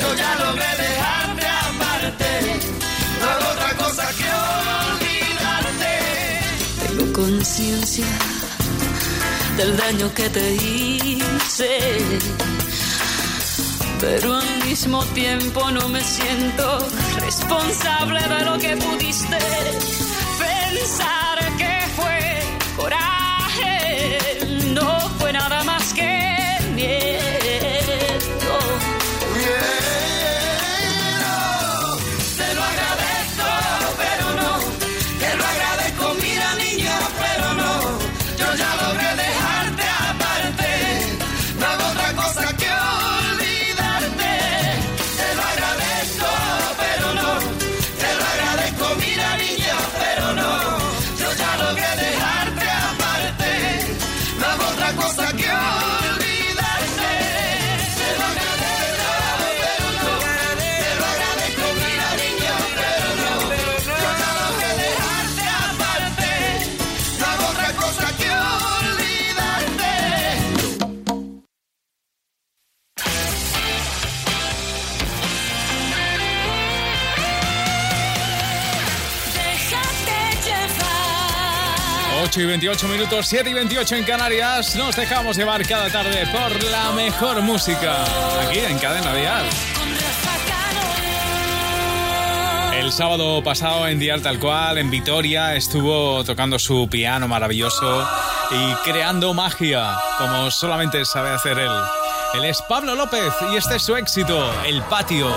Yo 0.00 0.08
ya 0.20 0.30
logré 0.42 0.70
dejarte 0.84 1.46
aparte. 1.46 2.30
No 3.20 3.24
hago 3.30 3.46
otra 3.54 3.70
cosa 3.82 4.04
que 4.18 4.28
olvidarte. 4.94 5.92
Tengo 6.86 7.04
conciencia 7.12 8.06
del 9.56 9.70
daño 9.76 10.12
que 10.14 10.28
te 10.30 10.54
hice. 10.54 11.70
Pero 14.04 14.34
al 14.34 14.64
mismo 14.66 15.02
tiempo 15.14 15.70
no 15.70 15.88
me 15.88 16.02
siento 16.02 16.78
responsable 17.20 18.20
de 18.20 18.44
lo 18.44 18.58
que 18.58 18.76
pudiste 18.76 19.38
8 82.34 82.40
y 82.40 82.46
28 82.46 82.88
minutos, 82.88 83.26
7 83.28 83.48
y 83.48 83.54
28 83.54 83.94
en 83.94 84.02
Canarias. 84.02 84.74
Nos 84.74 84.96
dejamos 84.96 85.36
llevar 85.36 85.64
cada 85.68 85.88
tarde 85.88 86.26
por 86.32 86.64
la 86.64 86.90
mejor 86.90 87.40
música. 87.42 88.02
Aquí 88.42 88.58
en 88.58 88.76
Cadena 88.78 89.14
Dial. 89.14 89.46
El 92.76 92.90
sábado 92.90 93.40
pasado 93.44 93.86
en 93.86 94.00
Dial 94.00 94.20
Tal 94.20 94.40
Cual, 94.40 94.78
en 94.78 94.90
Vitoria, 94.90 95.54
estuvo 95.54 96.24
tocando 96.24 96.58
su 96.58 96.88
piano 96.90 97.28
maravilloso 97.28 98.04
y 98.50 98.74
creando 98.90 99.32
magia, 99.32 99.94
como 100.18 100.50
solamente 100.50 101.04
sabe 101.04 101.30
hacer 101.30 101.56
él. 101.60 101.72
Él 102.34 102.46
es 102.46 102.60
Pablo 102.68 102.96
López 102.96 103.32
y 103.52 103.56
este 103.56 103.76
es 103.76 103.82
su 103.84 103.94
éxito, 103.94 104.52
El 104.66 104.82
Patio. 104.82 105.32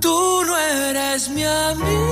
Tú 0.00 0.44
no 0.46 0.56
eres 0.56 1.28
mi 1.28 1.44
amiga. 1.44 2.10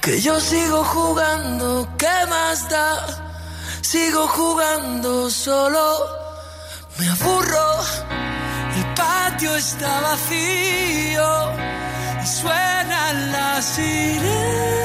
Que 0.00 0.20
yo 0.20 0.40
sigo 0.40 0.82
jugando, 0.82 1.88
¿qué 1.96 2.26
más 2.28 2.68
da? 2.68 3.06
Sigo 3.82 4.26
jugando 4.28 5.30
solo, 5.30 5.86
me 6.98 7.08
aburro, 7.08 7.68
el 8.76 8.84
patio 8.94 9.54
está 9.54 10.00
vacío 10.00 11.52
y 12.24 12.26
suenan 12.26 13.32
las 13.32 13.64
sirenas. 13.64 14.82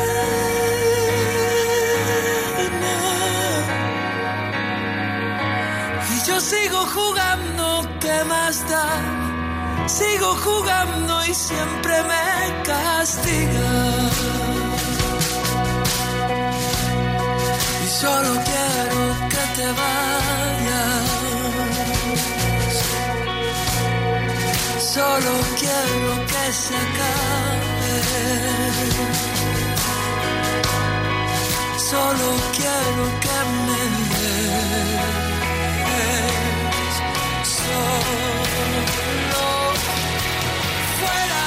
Sigo 6.41 6.85
jugando, 6.85 7.87
¿qué 7.99 8.23
más 8.25 8.67
da? 8.69 9.87
Sigo 9.87 10.35
jugando 10.35 11.25
y 11.25 11.33
siempre 11.33 12.03
me 12.03 12.63
castiga. 12.63 13.71
Y 17.85 17.87
solo 18.01 18.31
quiero 18.49 19.01
que 19.31 19.43
te 19.57 19.67
vayas. 19.81 21.07
Solo 24.93 25.31
quiero 25.59 26.09
que 26.31 26.53
se 26.53 26.75
acabe. 26.85 27.95
Solo 31.89 32.27
quiero 32.57 33.03
que 33.23 33.37
me 33.65 33.81
des. 34.19 35.36
Solo 37.43 38.81
fuera, 40.99 41.46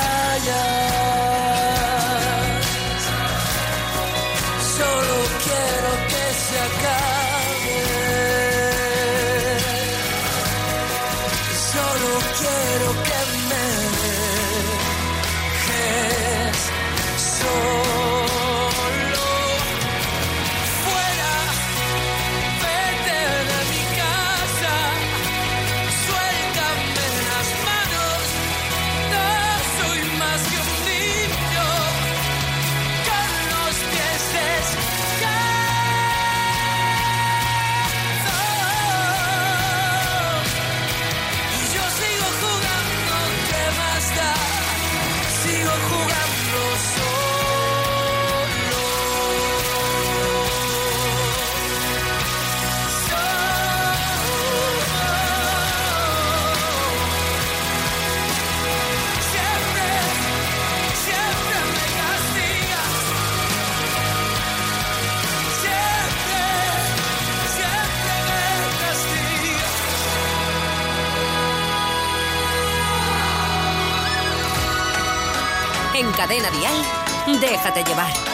Cadena 76.21 76.51
Dial, 76.51 77.39
déjate 77.39 77.83
llevar. 77.83 78.30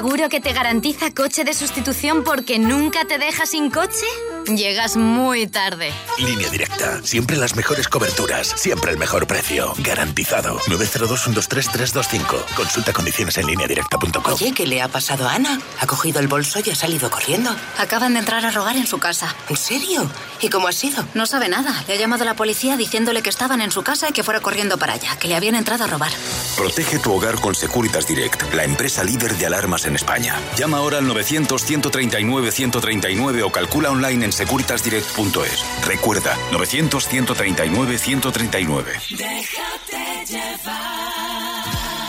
Seguro 0.00 0.30
que 0.30 0.40
te 0.40 0.54
garantiza 0.54 1.10
coche 1.10 1.44
de 1.44 1.52
sustitución 1.52 2.24
porque 2.24 2.58
nunca 2.58 3.04
te 3.04 3.18
deja 3.18 3.44
sin 3.44 3.70
coche? 3.70 4.06
Llegas 4.46 4.96
muy 4.96 5.46
tarde. 5.46 5.92
Línea 6.16 6.48
directa. 6.48 7.02
Siempre 7.02 7.36
las 7.36 7.54
mejores 7.54 7.86
coberturas. 7.86 8.46
Siempre 8.56 8.92
el 8.92 8.96
mejor 8.96 9.26
precio. 9.26 9.74
Garantizado. 9.80 10.58
902-123-325. 10.60 12.44
Consulta 12.56 12.94
condiciones 12.94 13.36
en 13.36 13.48
lineadirecta.com. 13.48 14.32
Oye, 14.32 14.54
¿qué 14.54 14.66
le 14.66 14.80
ha 14.80 14.88
pasado 14.88 15.28
a 15.28 15.34
Ana? 15.34 15.60
Ha 15.80 15.86
cogido 15.86 16.18
el 16.20 16.28
bolso 16.28 16.60
y 16.64 16.70
ha 16.70 16.74
salido 16.74 17.10
corriendo. 17.10 17.54
Acaban 17.76 18.14
de 18.14 18.20
entrar 18.20 18.42
a 18.46 18.50
robar 18.50 18.76
en 18.76 18.86
su 18.86 18.98
casa. 18.98 19.36
¿En 19.50 19.56
serio? 19.58 20.10
¿Y 20.40 20.48
cómo 20.48 20.68
ha 20.68 20.72
sido? 20.72 21.04
No 21.12 21.26
sabe 21.26 21.50
nada. 21.50 21.84
Le 21.86 21.92
ha 21.92 21.96
llamado 21.98 22.24
la 22.24 22.36
policía 22.36 22.78
diciéndole 22.78 23.20
que 23.20 23.28
estaban 23.28 23.60
en 23.60 23.70
su 23.70 23.82
casa 23.82 24.08
y 24.08 24.12
que 24.12 24.24
fuera 24.24 24.40
corriendo 24.40 24.78
para 24.78 24.94
allá, 24.94 25.18
que 25.18 25.28
le 25.28 25.36
habían 25.36 25.56
entrado 25.56 25.84
a 25.84 25.88
robar. 25.88 26.12
Protege 26.60 26.98
tu 26.98 27.14
hogar 27.14 27.40
con 27.40 27.54
Securitas 27.54 28.06
Direct, 28.06 28.52
la 28.52 28.64
empresa 28.64 29.02
líder 29.02 29.34
de 29.38 29.46
alarmas 29.46 29.86
en 29.86 29.96
España. 29.96 30.38
Llama 30.58 30.76
ahora 30.76 30.98
al 30.98 31.06
900-139-139 31.06 33.44
o 33.44 33.50
calcula 33.50 33.90
online 33.90 34.26
en 34.26 34.32
securitasdirect.es. 34.32 35.64
Recuerda, 35.86 36.36
900-139-139. 36.52 38.84
Déjate 39.16 40.26
llevar. 40.26 41.64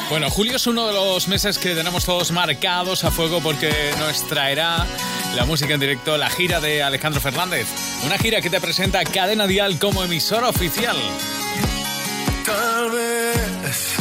Bueno, 0.10 0.30
julio 0.30 0.58
es 0.58 0.68
uno 0.68 0.86
de 0.86 0.96
los 0.96 1.30
meses 1.30 1.58
que 1.58 1.74
tenemos 1.74 2.04
todos 2.04 2.34
marcados 2.34 3.06
a 3.06 3.12
fuego 3.12 3.40
porque 3.40 3.72
nos 4.00 4.28
traerá 4.28 4.86
la 5.34 5.46
música 5.46 5.76
en 5.76 5.80
directo, 5.80 6.18
la 6.18 6.30
gira 6.30 6.60
de 6.60 6.84
Alejandro 6.84 7.22
Fernández. 7.22 7.68
Una 8.06 8.18
gira 8.18 8.42
que 8.42 8.50
te 8.50 8.60
presenta 8.60 9.02
Cadena 9.06 9.48
Dial 9.48 9.80
como 9.80 10.04
emisora 10.04 10.50
oficial. 10.50 10.98
Tal 12.46 12.92
vez 12.92 14.01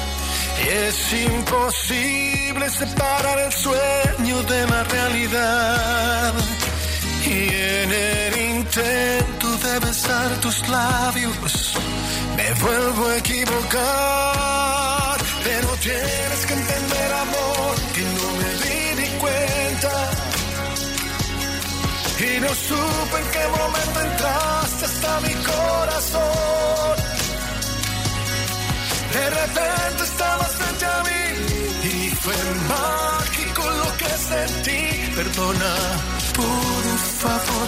Es 0.69 1.13
imposible 1.13 2.69
separar 2.69 3.39
el 3.39 3.51
sueño 3.51 4.43
de 4.43 4.67
la 4.67 4.83
realidad. 4.83 6.33
Y 7.25 7.49
en 7.49 7.91
el 7.91 8.37
intento 8.57 9.57
de 9.57 9.79
besar 9.79 10.39
tus 10.41 10.69
labios, 10.69 11.73
me 12.35 12.53
vuelvo 12.53 13.07
a 13.07 13.17
equivocar. 13.17 15.17
Pero 15.43 15.75
tienes 15.77 16.45
que 16.45 16.53
entender, 16.53 17.11
amor, 17.13 17.75
que 17.93 18.01
no 18.01 18.31
me 18.39 18.53
di 19.01 19.09
cuenta. 19.17 20.11
Y 22.19 22.39
no 22.39 22.53
supe 22.53 23.17
en 23.17 23.31
qué 23.31 23.47
momento 23.47 24.01
entraste 24.01 24.85
hasta 24.85 25.19
mi 25.21 25.33
corazón. 25.33 27.00
De 29.13 29.29
repente 29.29 30.03
estabas 30.03 30.51
frente 30.55 30.85
a 30.85 31.03
mí 31.03 31.23
y 31.83 32.09
fue 32.11 32.33
mágico 32.69 33.63
lo 33.81 33.97
que 33.97 34.09
sentí. 34.29 35.11
Perdona, 35.15 35.73
por 36.33 36.97
favor, 37.21 37.67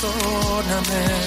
Perdóname. 0.00 1.18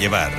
Llevar. 0.00 0.29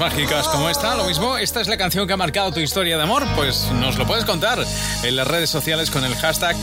Mágicas 0.00 0.48
como 0.48 0.68
esta, 0.70 0.94
lo 0.96 1.04
mismo, 1.04 1.36
esta 1.36 1.60
es 1.60 1.68
la 1.68 1.76
canción 1.76 2.06
que 2.06 2.12
ha 2.14 2.16
marcado 2.16 2.52
tu 2.52 2.60
historia 2.60 2.96
de 2.96 3.02
amor, 3.02 3.24
pues 3.36 3.70
nos 3.72 3.96
lo 3.96 4.06
puedes 4.06 4.24
contar 4.24 4.58
en 5.02 5.16
las 5.16 5.26
redes 5.26 5.50
sociales 5.50 5.90
con 5.90 6.04
el 6.04 6.14
hashtag 6.16 6.56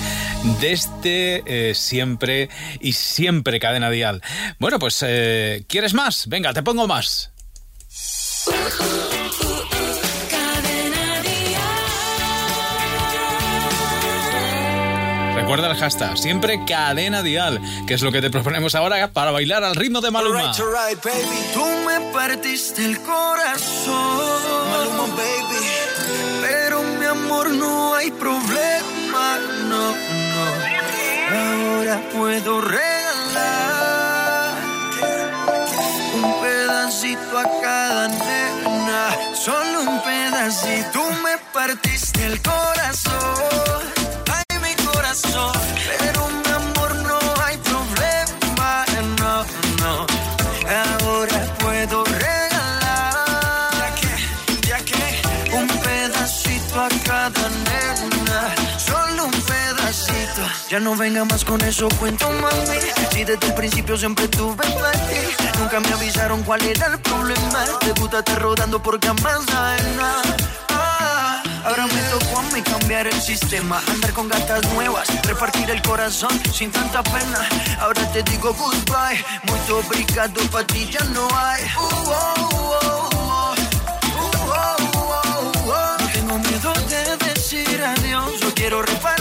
desde 0.60 1.44
eh, 1.46 1.74
siempre 1.76 2.50
y 2.80 2.94
siempre 2.94 3.60
cadena 3.60 3.90
dial. 3.90 4.22
Bueno, 4.60 4.80
pues 4.80 5.04
eh, 5.08 5.64
¿quieres 5.68 5.94
más? 5.94 6.28
Venga, 6.28 6.54
te 6.54 6.64
pongo 6.64 6.88
más. 6.88 7.32
Recuerda 15.52 15.74
el 15.74 15.80
hashtag, 15.82 16.18
siempre 16.18 16.64
cadena 16.66 17.22
dial, 17.22 17.60
que 17.86 17.96
es 17.96 18.02
lo 18.02 18.10
que 18.14 18.22
te 18.22 18.30
proponemos 18.30 18.74
ahora 18.74 19.12
para 19.12 19.32
bailar 19.32 19.66
al 19.66 19.76
ritmo 19.76 20.00
de 20.00 20.10
Maluma. 20.10 20.40
Alright, 20.40 20.58
alright, 20.62 21.04
baby. 21.04 21.44
Tú 21.54 21.66
me 21.86 22.00
partiste 22.14 22.86
el 22.86 22.98
corazón. 23.02 23.92
Maluma, 24.72 25.08
baby. 25.14 25.66
Pero 26.40 26.82
mi 26.84 27.06
amor, 27.06 27.50
no 27.50 27.94
hay 27.96 28.12
problema, 28.12 29.40
no, 29.68 29.92
no. 29.92 30.46
Ahora 31.36 32.02
puedo 32.14 32.62
regalar 32.62 34.54
un 36.16 36.42
pedacito 36.42 37.38
a 37.38 37.62
cada 37.62 38.08
nena. 38.08 39.36
Solo 39.36 39.82
un 39.82 40.02
pedacito. 40.02 40.92
Tú 40.94 41.04
me 41.22 41.38
partiste 41.52 42.26
el 42.26 42.42
corazón. 42.42 43.71
Ya 60.72 60.80
no 60.80 60.96
venga 60.96 61.26
más 61.26 61.44
con 61.44 61.60
eso, 61.66 61.90
cuento 62.00 62.32
mami. 62.32 62.80
Si 63.12 63.26
desde 63.26 63.46
el 63.46 63.54
principio 63.56 63.98
siempre 63.98 64.30
tuve 64.30 64.64
ti. 64.64 65.60
Nunca 65.60 65.82
me 65.82 65.90
avisaron 65.90 66.44
cuál 66.44 66.62
era 66.62 66.88
el 66.88 66.98
problema. 67.00 67.66
Te 67.82 67.92
gusta 68.00 68.24
rodando 68.38 68.82
por 68.82 68.98
camas. 68.98 69.42
Ah, 70.70 71.44
Ahora 71.66 71.88
me 71.88 72.02
tocó 72.04 72.40
a 72.40 72.44
mí 72.54 72.62
cambiar 72.62 73.06
el 73.06 73.22
sistema, 73.22 73.82
andar 73.86 74.14
con 74.14 74.30
gatas 74.30 74.64
nuevas, 74.74 75.10
repartir 75.26 75.70
el 75.70 75.82
corazón 75.82 76.32
sin 76.54 76.72
tanta 76.72 77.04
pena. 77.04 77.50
Ahora 77.82 78.10
te 78.14 78.24
digo 78.24 78.54
goodbye, 78.54 79.26
muy 79.44 79.60
obrigado, 79.78 80.42
pa' 80.52 80.64
ti 80.64 80.90
ya 80.90 81.04
no 81.14 81.28
hay. 81.38 81.64
Uh, 81.66 81.80
oh, 81.82 82.50
oh, 82.54 83.10
oh. 85.68 85.98
No 86.00 86.08
tengo 86.14 86.40
miedo 86.40 86.74
de 86.88 87.18
decir 87.26 87.84
adiós, 87.84 88.40
yo 88.40 88.54
quiero 88.54 88.82
repartirme 88.82 89.21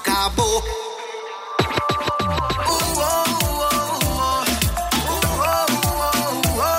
acabou. 0.00 0.62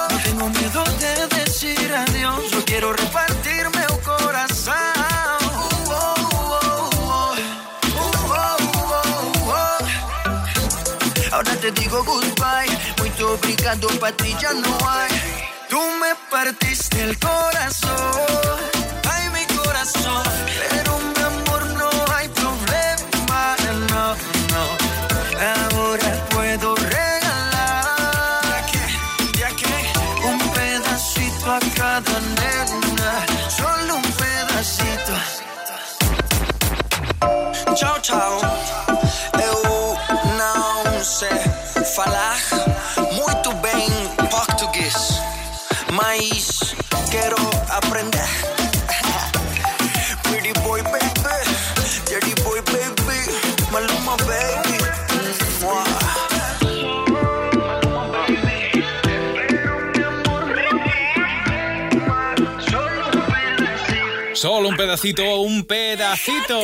No 0.10 0.18
tengo 0.24 0.50
miedo 0.50 0.84
de 1.00 1.28
decir 1.36 1.94
adiós, 1.94 2.52
yo 2.52 2.66
quiero 2.66 2.94
repartirme 2.94 3.82
el 3.90 4.02
corazón. 4.02 4.74
Ahora 11.32 11.56
te 11.56 11.72
digo 11.72 12.04
goodbye, 12.04 12.78
muy 13.00 13.12
obrigado, 13.24 13.88
pa' 14.00 14.12
ti 14.12 14.36
ya 14.40 14.54
no 14.54 14.78
hay. 14.90 15.12
Tú 15.70 15.80
me 16.02 16.14
partiste 16.30 17.02
el 17.04 17.18
corazón, 17.18 18.70
Solo 64.42 64.70
un 64.70 64.76
pedacito, 64.76 65.42
un 65.42 65.66
pedacito. 65.66 66.60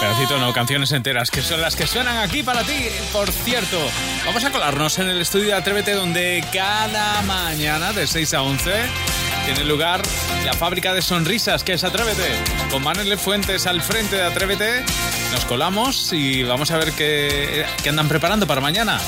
Pedacito 0.00 0.38
no, 0.40 0.52
canciones 0.52 0.90
enteras, 0.90 1.30
que 1.30 1.42
son 1.42 1.60
las 1.60 1.76
que 1.76 1.86
suenan 1.86 2.16
aquí 2.16 2.42
para 2.42 2.64
ti. 2.64 2.88
Por 3.12 3.30
cierto, 3.30 3.78
vamos 4.26 4.44
a 4.44 4.50
colarnos 4.50 4.98
en 4.98 5.10
el 5.10 5.20
estudio 5.20 5.46
de 5.46 5.54
Atrévete, 5.54 5.92
donde 5.92 6.42
cada 6.52 7.22
mañana 7.22 7.92
de 7.92 8.08
6 8.08 8.34
a 8.34 8.42
11 8.42 8.72
tiene 9.44 9.62
lugar 9.62 10.02
la 10.44 10.54
fábrica 10.54 10.92
de 10.92 11.02
sonrisas, 11.02 11.62
que 11.62 11.74
es 11.74 11.84
Atrévete. 11.84 12.28
Con 12.68 12.82
Manuel 12.82 13.16
Fuentes 13.16 13.64
al 13.68 13.80
frente 13.80 14.16
de 14.16 14.24
Atrévete, 14.24 14.84
nos 15.30 15.44
colamos 15.44 16.12
y 16.12 16.42
vamos 16.42 16.72
a 16.72 16.78
ver 16.78 16.90
qué, 16.94 17.64
qué 17.80 17.88
andan 17.90 18.08
preparando 18.08 18.44
para 18.48 18.60
mañana. 18.60 19.00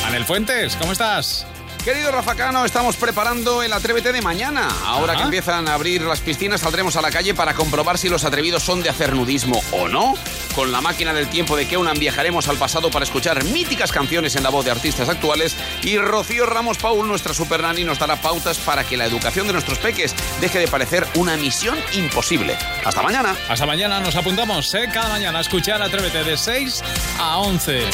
Manel 0.00 0.24
Fuentes, 0.24 0.76
¿cómo 0.76 0.92
estás? 0.92 1.46
Querido 1.84 2.12
Rafa 2.12 2.36
Cano, 2.36 2.64
estamos 2.64 2.94
preparando 2.96 3.60
el 3.60 3.72
Atrévete 3.72 4.12
de 4.12 4.22
mañana. 4.22 4.68
Ahora 4.84 5.16
que 5.16 5.24
empiezan 5.24 5.66
a 5.66 5.74
abrir 5.74 6.02
las 6.02 6.20
piscinas, 6.20 6.60
saldremos 6.60 6.94
a 6.94 7.02
la 7.02 7.10
calle 7.10 7.34
para 7.34 7.54
comprobar 7.54 7.98
si 7.98 8.08
los 8.08 8.24
atrevidos 8.24 8.62
son 8.62 8.84
de 8.84 8.88
hacer 8.88 9.12
nudismo 9.16 9.60
o 9.72 9.88
no. 9.88 10.14
Con 10.54 10.70
la 10.70 10.82
máquina 10.82 11.14
del 11.14 11.28
tiempo 11.28 11.56
de 11.56 11.66
Keunan 11.66 11.98
viajaremos 11.98 12.46
al 12.48 12.58
pasado 12.58 12.90
para 12.90 13.04
escuchar 13.04 13.42
míticas 13.44 13.90
canciones 13.90 14.36
en 14.36 14.42
la 14.42 14.50
voz 14.50 14.66
de 14.66 14.70
artistas 14.70 15.08
actuales. 15.08 15.56
Y 15.82 15.96
Rocío 15.96 16.44
Ramos 16.44 16.76
Paul, 16.76 17.08
nuestra 17.08 17.32
super 17.32 17.62
nani, 17.62 17.84
nos 17.84 17.98
dará 17.98 18.20
pautas 18.20 18.58
para 18.58 18.84
que 18.84 18.98
la 18.98 19.06
educación 19.06 19.46
de 19.46 19.54
nuestros 19.54 19.78
peques 19.78 20.14
deje 20.42 20.58
de 20.58 20.68
parecer 20.68 21.06
una 21.14 21.38
misión 21.38 21.78
imposible. 21.94 22.56
Hasta 22.84 23.02
mañana. 23.02 23.34
Hasta 23.48 23.64
mañana 23.64 24.00
nos 24.00 24.14
apuntamos, 24.14 24.74
¿eh? 24.74 24.88
Cada 24.92 25.08
mañana 25.08 25.38
a 25.38 25.40
escuchar 25.40 25.80
Atrévete 25.80 26.22
de 26.22 26.36
6 26.36 26.82
a 27.18 27.38
11. 27.38 27.84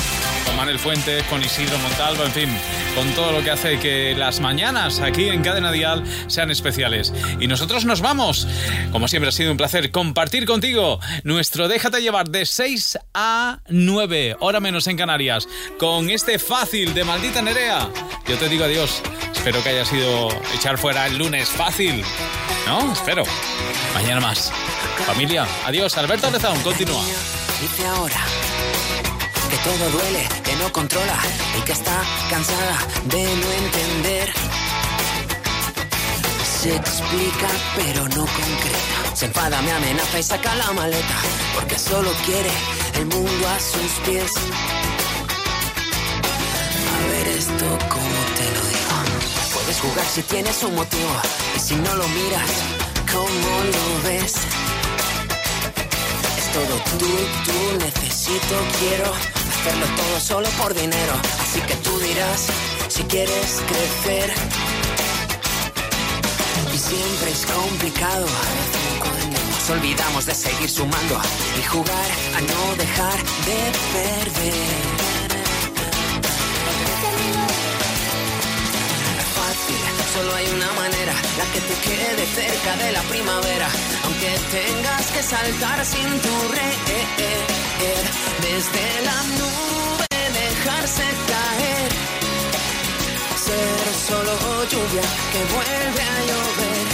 Con 0.45 0.57
Manel 0.57 0.79
Fuentes, 0.79 1.23
con 1.25 1.43
Isidro 1.43 1.79
Montalvo, 1.79 2.25
en 2.25 2.33
fin, 2.33 2.49
con 2.95 3.09
todo 3.15 3.33
lo 3.33 3.45
que 3.45 3.51
hace 3.51 3.79
que 3.79 4.15
las 4.17 4.41
mañanas 4.41 5.01
aquí 5.01 5.29
en 5.29 5.43
Cadena 5.43 5.71
Dial 5.71 6.03
sean 6.27 6.51
especiales. 6.51 7.13
Y 7.39 7.47
nosotros 7.47 7.85
nos 7.85 8.01
vamos. 8.01 8.49
Como 8.91 9.07
siempre 9.07 9.29
ha 9.29 9.33
sido 9.33 9.53
un 9.53 9.57
placer 9.57 9.93
compartir 9.93 10.47
contigo 10.47 10.99
nuestro 11.23 11.69
Déjate 11.69 12.01
llevar 12.01 12.31
de 12.31 12.48
6 12.49 12.99
a 13.15 13.61
9, 13.69 14.37
hora 14.41 14.61
menos 14.61 14.87
en 14.87 14.97
Canarias, 14.97 15.49
con 15.79 16.11
este 16.11 16.39
fácil 16.39 16.95
de 16.95 17.05
maldita 17.05 17.43
Nerea. 17.43 17.89
Yo 18.27 18.37
te 18.39 18.49
digo 18.49 18.65
adiós. 18.65 19.03
Espero 19.35 19.63
que 19.63 19.69
haya 19.71 19.85
sido 19.85 20.29
echar 20.55 20.79
fuera 20.79 21.07
el 21.07 21.17
lunes 21.17 21.49
fácil. 21.49 22.03
¿No? 22.67 22.93
Espero. 22.93 23.23
Mañana 23.95 24.21
más. 24.21 24.53
Familia, 25.07 25.47
adiós. 25.65 25.97
Alberto 25.97 26.31
Lezaun, 26.31 26.61
continúa. 26.63 27.03
Dice 27.61 27.87
ahora 27.87 28.21
que 29.51 29.57
todo 29.59 29.91
duele, 29.91 30.29
que 30.45 30.57
no 30.57 30.73
controla 30.73 31.19
y 31.59 31.63
que 31.63 31.73
está 31.73 32.03
cansada 32.29 32.79
de 33.05 33.23
no 33.25 33.53
entender. 33.53 34.33
Se 36.61 36.75
explica 36.75 37.49
pero 37.77 38.03
no 38.09 38.27
concreta. 38.27 38.98
Se 39.19 39.27
enfada, 39.27 39.61
me 39.63 39.73
amenaza 39.73 40.21
y 40.21 40.23
saca 40.23 40.55
la 40.55 40.71
maleta 40.71 41.17
porque 41.53 41.77
solo 41.77 42.09
quiere 42.25 42.53
el 42.95 43.07
mundo 43.07 43.49
a 43.49 43.59
sus 43.59 43.93
pies. 44.07 44.31
A 46.95 47.09
ver 47.11 47.27
esto 47.27 47.67
como 47.89 48.19
te 48.37 48.47
lo 48.55 48.63
digo. 48.71 48.95
Puedes 49.55 49.81
jugar 49.81 50.07
si 50.07 50.23
tienes 50.23 50.63
un 50.63 50.77
motivo 50.77 51.11
y 51.57 51.59
si 51.59 51.75
no 51.75 51.97
lo 51.97 52.07
miras, 52.07 52.51
¿cómo 53.11 53.65
lo 53.75 54.09
ves? 54.09 54.35
Es 56.39 56.53
todo 56.53 56.77
tú, 56.91 57.07
tú, 57.45 57.85
necesito, 57.85 58.55
quiero 58.79 59.13
hacerlo 59.13 59.87
todo 59.97 60.21
solo 60.21 60.49
por 60.63 60.73
dinero. 60.75 61.15
Así 61.43 61.61
que 61.63 61.75
tú 61.75 61.99
dirás 61.99 62.47
si 62.89 63.03
quieres 63.03 63.63
crecer. 63.67 64.68
Siempre 66.89 67.31
es 67.31 67.45
complicado. 67.45 68.27
Nos 69.51 69.71
olvidamos 69.71 70.25
de 70.25 70.35
seguir 70.35 70.71
sumando 70.71 71.21
y 71.61 71.63
jugar 71.65 72.11
a 72.37 72.41
no 72.41 72.77
dejar 72.77 73.19
de 73.49 73.61
perder. 73.93 74.81
Fácil, 79.37 79.83
solo 80.15 80.35
hay 80.35 80.47
una 80.49 80.73
manera, 80.73 81.15
la 81.37 81.45
que 81.53 81.61
te 81.61 81.75
quede 81.87 82.27
cerca 82.27 82.77
de 82.83 82.93
la 82.93 83.03
primavera, 83.03 83.69
aunque 84.05 84.31
tengas 84.51 85.07
que 85.13 85.23
saltar 85.23 85.85
sin 85.85 86.09
tu 86.21 86.49
red, 86.57 86.77
desde 88.41 89.03
la 89.05 89.23
nube 89.39 90.07
dejarse 90.41 91.05
caer, 91.29 91.91
solo 94.09 94.33
lluvia 94.71 95.07
que 95.33 95.41
vuelve 95.55 96.03
a 96.15 96.19
llover. 96.29 96.85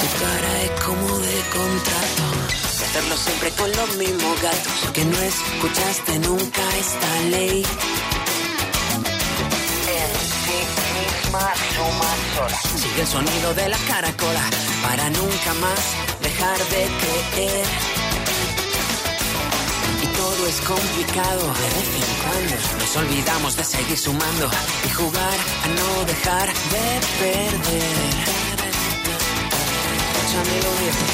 Tu 0.00 0.08
cara 0.22 0.52
es 0.66 0.72
como 0.86 1.08
de 1.18 1.36
contrato, 1.58 2.24
hacerlo 2.84 3.16
siempre 3.16 3.50
con 3.58 3.70
los 3.70 3.96
mismos 3.96 4.42
gatos, 4.42 4.78
que 4.92 5.04
no 5.04 5.18
escuchaste 5.18 6.18
nunca 6.18 6.62
esta 6.84 7.10
ley. 7.30 7.64
En 10.00 10.10
sí 10.42 10.58
misma 10.96 11.46
suma 11.74 12.10
sola. 12.34 12.58
Sigue 12.82 13.02
el 13.02 13.06
sonido 13.06 13.54
de 13.54 13.68
la 13.68 13.78
caracola 13.88 14.44
para 14.82 15.04
nunca 15.10 15.50
más 15.64 15.82
dejar 16.22 16.58
de 16.74 16.82
creer. 17.32 17.91
Todo 20.22 20.46
es 20.46 20.60
complicado 20.60 21.42
de 21.60 21.68
vez 21.74 21.90
en 21.98 22.14
cuando. 22.22 22.54
Nos 22.78 22.96
olvidamos 22.96 23.56
de 23.56 23.64
seguir 23.64 23.98
sumando 23.98 24.48
y 24.86 24.90
jugar 24.90 25.38
a 25.64 25.68
no 25.78 26.04
dejar 26.04 26.46
de 26.46 26.86
perder. 27.18 27.92
Escúchame 30.14 30.56
lo 30.62 30.72
viejo. 30.80 31.04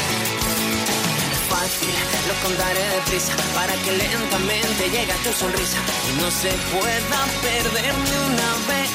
Fácil, 1.49 1.95
lo 2.29 2.35
contaré 2.45 2.85
deprisa 2.97 3.33
para 3.55 3.75
que 3.83 3.93
lentamente 3.93 4.83
llegue 4.91 5.15
tu 5.25 5.33
sonrisa 5.33 5.81
y 6.09 6.13
no 6.21 6.31
se 6.31 6.53
pueda 6.73 7.21
perder 7.49 7.95
ni 8.05 8.17
una 8.31 8.51
vez. 8.69 8.89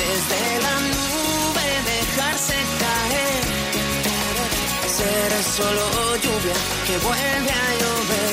Desde 0.00 0.40
la 0.66 0.74
nube 0.94 1.66
dejarse 1.92 2.56
ser 5.00 5.32
solo 5.58 5.84
lluvia 6.24 6.56
que 6.86 6.96
vuelve 7.08 7.52
a 7.64 7.68
llover. 7.80 8.32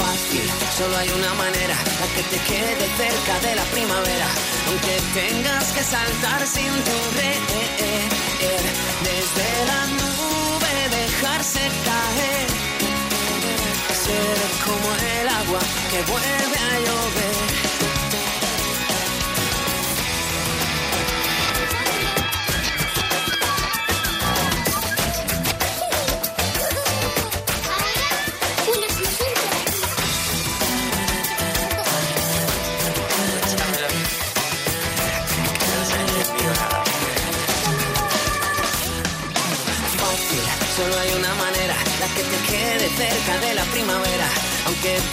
Fácil, 0.00 0.46
solo 0.78 0.96
hay 0.96 1.10
una 1.20 1.32
manera, 1.34 1.76
la 2.00 2.06
que 2.14 2.22
te 2.32 2.38
quede 2.50 2.84
cerca 3.02 3.34
de 3.46 3.52
la 3.60 3.64
primavera, 3.74 4.28
aunque 4.68 4.94
tengas 5.20 5.64
que 5.74 5.82
saltar 5.82 6.46
sin 6.46 6.72
red. 7.18 7.40
Desde 9.08 9.48
la 9.70 9.82
nube 10.00 10.72
dejarse 10.98 11.62
caer, 11.88 12.48
ser 14.04 14.38
como 14.66 14.88
el 15.18 15.28
agua 15.40 15.62
que 15.90 16.00
vuelve 16.12 16.58
a 16.70 16.72
llover. 16.84 17.65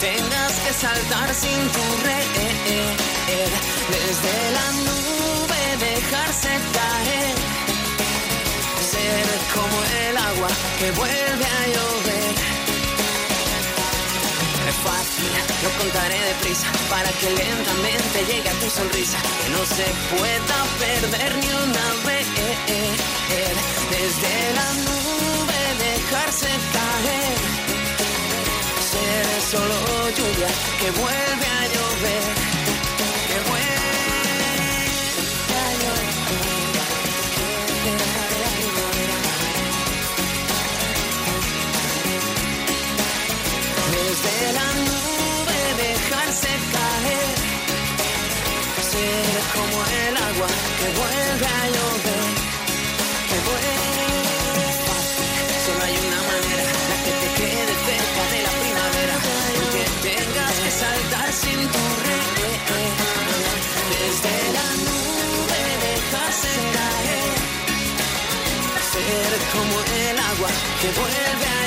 Tengas 0.04 0.52
que 0.64 0.72
saltar 0.84 1.28
sin 1.34 1.60
tu 1.74 1.84
red. 2.06 2.26
Desde 3.94 4.34
la 4.56 4.66
nube 4.88 5.60
dejarse 5.88 6.50
caer, 6.76 7.34
ser 8.92 9.26
como 9.54 9.76
el 10.06 10.16
agua 10.30 10.50
que 10.78 10.88
vuelve 11.00 11.46
a 11.58 11.62
llover. 11.74 12.32
Es 14.70 14.78
fácil, 14.88 15.32
lo 15.64 15.70
contaré 15.80 16.18
deprisa 16.32 16.68
para 16.92 17.10
que 17.18 17.28
lentamente 17.42 18.18
llegue 18.28 18.50
a 18.54 18.56
tu 18.62 18.68
sonrisa, 18.78 19.18
que 19.40 19.48
no 19.56 19.62
se 19.76 19.86
pueda 20.12 20.58
perder 20.84 21.30
ni 21.42 21.50
una 21.66 21.86
vez. 22.06 22.26
Desde 23.94 24.32
la 24.58 24.68
nube 24.82 24.93
solo 29.54 30.10
lluvia 30.16 30.50
que 30.80 30.88
vuelve 31.00 31.46
a 31.58 31.62
llover, 31.74 32.24
que 33.28 33.36
vuelve 33.50 33.68
a 35.62 35.70
llover. 35.82 36.08
Desde 43.94 44.34
la 44.58 44.68
nube 44.88 45.58
dejarse 45.84 46.50
caer, 46.74 47.30
ser 48.90 49.36
como 49.54 49.78
vuelve 50.98 51.46
a 51.46 51.64
llover, 51.66 51.73
te 70.84 70.90
vuelve 71.00 71.46
a 71.46 71.63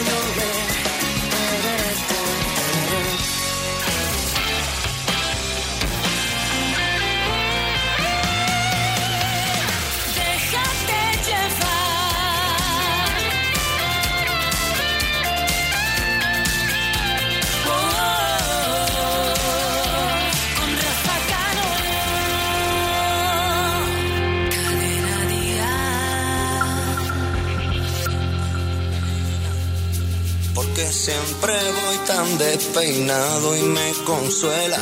siempre 31.07 31.53
voy 31.71 31.97
tan 32.05 32.37
despeinado 32.37 33.55
y 33.55 33.61
me 33.61 33.93
consuela. 34.03 34.79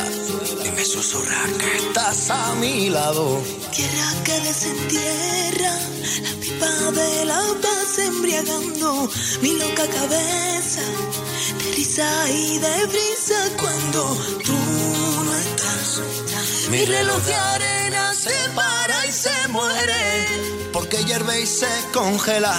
Y 0.64 0.70
me 0.72 0.84
susurra 0.84 1.40
que 1.60 1.76
estás 1.76 2.30
a 2.30 2.54
mi 2.56 2.90
lado. 2.90 3.40
Tierra 3.70 4.08
que 4.24 4.40
desentierra, 4.40 5.72
la 6.26 6.32
pipa 6.40 6.74
de 7.00 7.24
la 7.26 7.42
paz 7.62 7.98
embriagando 7.98 9.08
mi 9.40 9.52
loca 9.56 9.86
cabeza 9.86 10.82
de 11.60 11.72
risa 11.76 12.08
y 12.32 12.58
de 12.58 12.86
brisa 12.86 13.40
cuando 13.60 14.02
tú 14.46 14.58
no 15.26 15.32
estás. 15.44 16.00
Mi 16.70 16.84
reloj 16.84 17.22
de 17.22 17.34
arena 17.34 18.14
se 18.14 18.36
para 18.52 19.06
y 19.06 19.12
se 19.12 19.36
muere. 19.48 20.02
Porque 20.72 21.04
hierve 21.04 21.42
y 21.42 21.46
se 21.46 21.70
congela. 21.92 22.58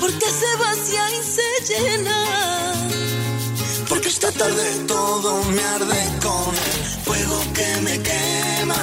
Porque 0.00 0.28
se 0.40 0.50
vacía 0.58 1.04
y 1.18 1.22
se 1.36 1.48
llena. 1.72 2.79
Esta 4.22 4.32
tarde 4.32 4.84
todo 4.86 5.42
me 5.44 5.62
arde 5.62 6.18
con 6.20 6.54
el 6.54 6.84
fuego 7.06 7.42
que 7.54 7.80
me 7.80 7.98
quema. 8.02 8.82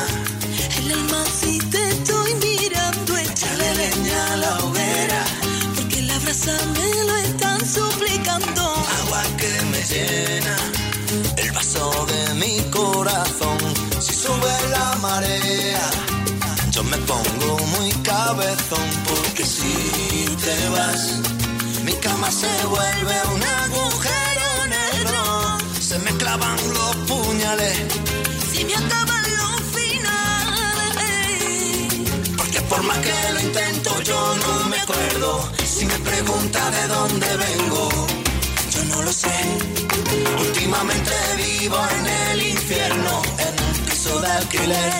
El 0.79 0.91
alma 0.93 1.23
si 1.39 1.59
te 1.59 1.89
estoy 1.89 2.33
mirando, 2.33 3.17
échale 3.17 3.75
leña 3.75 4.33
a 4.33 4.37
la 4.37 4.57
hoguera. 4.63 5.23
Porque 5.75 6.01
la 6.01 6.17
brasa 6.17 6.57
me 6.73 7.03
lo 7.03 7.17
están 7.17 7.59
suplicando. 7.69 8.61
Agua 9.01 9.23
que 9.37 9.53
me 9.71 9.81
llena 9.91 10.55
el 11.37 11.51
vaso 11.51 12.07
de 12.07 12.33
mi 12.33 12.59
corazón. 12.71 13.59
Si 13.99 14.15
sube 14.15 14.55
la 14.71 14.95
marea, 15.03 15.89
yo 16.71 16.83
me 16.83 16.97
pongo 16.97 17.57
muy 17.77 17.91
cabezón. 18.01 18.87
Porque 19.07 19.45
si 19.45 20.35
te 20.43 20.69
vas, 20.69 21.19
mi 21.85 21.93
cama 21.93 22.31
se 22.31 22.49
vuelve 22.65 23.15
un 23.35 23.43
agujero 23.43 24.56
negro. 24.67 25.57
Se 25.79 25.99
me 25.99 26.11
clavan 26.17 26.57
los 26.73 26.95
puñales. 27.07 27.77
Si 28.51 28.65
me 28.65 28.75
acaban 28.75 29.23
los 29.41 29.61
finales. 29.75 31.07
Porque 32.37 32.61
por 32.61 32.83
más 32.83 32.97
que 32.99 33.33
lo 33.33 33.39
intento, 33.39 34.01
yo 34.03 34.35
no 34.35 34.65
me 34.69 34.79
acuerdo. 34.79 35.49
Si 35.65 35.85
me 35.85 35.99
pregunta 35.99 36.71
de 36.71 36.87
dónde 36.87 37.27
vengo, 37.37 37.89
yo 38.73 38.83
no 38.85 39.01
lo 39.03 39.11
sé. 39.11 39.37
Últimamente 40.39 41.11
vivo 41.37 41.77
en 41.99 42.07
el 42.31 42.41
infierno, 42.47 43.21
en 43.45 43.53
un 43.67 43.73
piso 43.85 44.19
de 44.19 44.27
alquiler. 44.27 44.93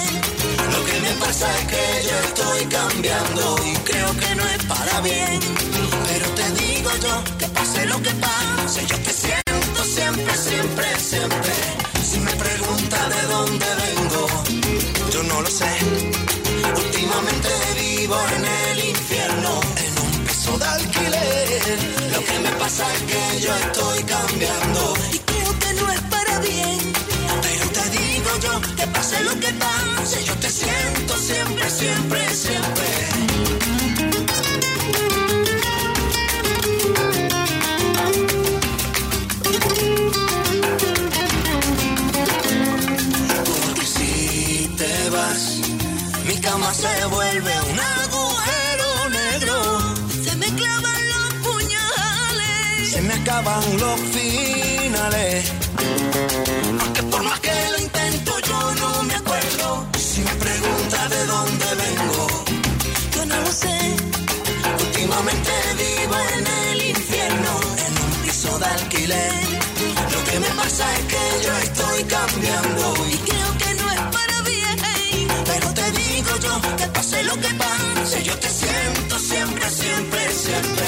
Lo 0.74 0.86
que 0.86 1.00
me 1.00 1.12
pasa 1.24 1.48
es 1.60 1.66
que 1.68 1.84
yo 2.08 2.16
estoy 2.28 2.66
cambiando 2.66 3.58
y 3.66 3.74
creo 3.90 4.12
que 4.18 4.36
no 4.36 4.44
es 4.48 4.64
para 4.66 5.02
bien. 5.02 5.40
Pero 6.08 6.30
te 6.32 6.52
digo 6.62 6.90
yo 7.02 7.24
que 7.38 7.48
pase 7.48 7.86
lo 7.86 8.02
que 8.02 8.12
pase, 8.12 8.86
yo 8.86 8.98
te 9.00 9.12
siento 9.12 9.47
siempre, 10.14 10.38
siempre, 10.38 11.00
siempre. 11.00 11.54
Si 12.04 12.20
me 12.20 12.32
pregunta 12.32 13.10
de 13.10 13.22
dónde 13.28 13.66
vengo, 13.84 14.28
yo 15.12 15.24
no 15.24 15.42
lo 15.42 15.50
sé. 15.50 15.70
Últimamente 16.76 17.50
vivo 17.76 18.16
en 18.38 18.46
el 18.46 18.90
infierno, 18.90 19.60
en 19.86 19.94
un 20.06 20.26
piso 20.26 20.58
de 20.58 20.66
alquiler. 20.66 21.80
Lo 22.14 22.20
que 22.24 22.40
me 22.40 22.52
pasa 22.52 22.86
es 22.94 23.02
que 23.04 23.42
yo 23.42 23.56
estoy 23.56 24.04
cambiando 24.04 24.94
Y 25.12 25.20
creo 25.20 25.60
que 25.60 25.74
no 25.74 25.92
es 25.92 26.02
para 26.02 26.40
bien. 26.40 26.94
pero 27.42 27.70
te 27.70 27.90
digo 27.98 28.30
yo 28.42 28.76
que 28.76 28.88
pase 28.88 29.24
lo 29.24 29.40
que 29.40 29.54
pase, 29.54 30.24
yo 30.24 30.36
te 30.36 30.50
siento 30.50 31.18
siempre, 31.18 31.70
siempre, 31.70 32.30
siempre. 32.34 33.27
Se 46.74 47.06
vuelve 47.06 47.54
un 47.72 47.80
agujero 47.80 49.10
negro. 49.10 49.96
Se 50.24 50.36
me 50.36 50.46
clavan 50.48 51.02
los 51.14 51.34
puñales. 51.46 52.92
Se 52.92 53.02
me 53.02 53.14
acaban 53.14 53.64
los 53.80 54.00
finales. 54.16 55.52
Porque 56.80 57.04
por 57.04 57.24
más 57.24 57.40
que 57.40 57.52
lo 57.72 57.78
intento, 57.80 58.32
yo 58.48 58.76
no 58.76 59.04
me 59.04 59.16
acuerdo. 59.16 59.88
Si 59.98 60.22
me 60.22 60.34
pregunta 60.36 61.10
de 61.10 61.26
dónde 61.26 61.66
vengo, 61.84 62.28
Yo 63.16 63.26
no 63.26 63.42
lo 63.42 63.52
sé. 63.52 63.78
últimamente 64.80 65.52
vivo 65.78 66.16
en 66.36 66.48
el 66.48 66.90
infierno, 66.90 67.52
en 67.86 67.94
un 68.04 68.12
piso 68.24 68.60
de 68.60 68.66
alquiler. 68.66 69.34
Lo 70.14 70.24
que 70.26 70.40
me 70.40 70.50
pasa 70.62 70.86
es 70.96 71.04
que 71.12 71.24
yo 71.46 71.54
estoy 71.68 72.04
cambiando. 72.04 72.94
Y 73.10 73.18
que 73.18 73.37
pase 77.08 77.24
lo 77.24 77.36
que 77.40 77.54
pase, 77.56 78.24
yo 78.24 78.38
te 78.38 78.50
siento 78.50 79.20
siempre, 79.20 79.70
siempre, 79.70 80.32
siempre. 80.32 80.86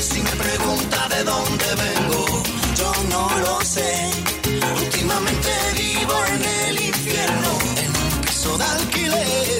Si 0.00 0.20
me 0.20 0.30
pregunta 0.30 1.08
de 1.08 1.24
dónde 1.24 1.66
vengo, 1.84 2.42
yo 2.76 2.92
no 3.10 3.38
lo 3.38 3.60
sé. 3.64 4.10
Últimamente 4.76 5.50
vivo 5.76 6.14
en 6.34 6.42
el 6.68 6.80
infierno, 6.82 7.50
en 7.84 7.90
un 8.04 8.20
piso 8.20 8.58
de 8.58 8.64
alquiler. 8.64 9.56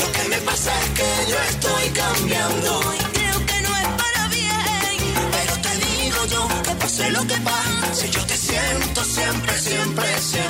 Lo 0.00 0.12
que 0.12 0.24
me 0.28 0.38
pasa 0.38 0.70
es 0.82 0.90
que 0.98 1.10
yo 1.30 1.36
estoy 1.50 1.84
cambiando. 2.02 2.80
Creo 3.12 3.46
que 3.50 3.60
no 3.66 3.76
es 3.82 3.88
para 4.02 4.28
bien. 4.28 4.98
Pero 5.36 5.54
te 5.64 5.72
digo 5.86 6.20
yo 6.34 6.48
que 6.62 6.74
pase 6.76 7.10
lo 7.10 7.26
que 7.26 7.38
pase, 7.50 8.10
yo 8.10 8.24
te 8.26 8.36
siento 8.36 9.04
siempre, 9.04 9.58
siempre, 9.58 10.20
siempre. 10.20 10.49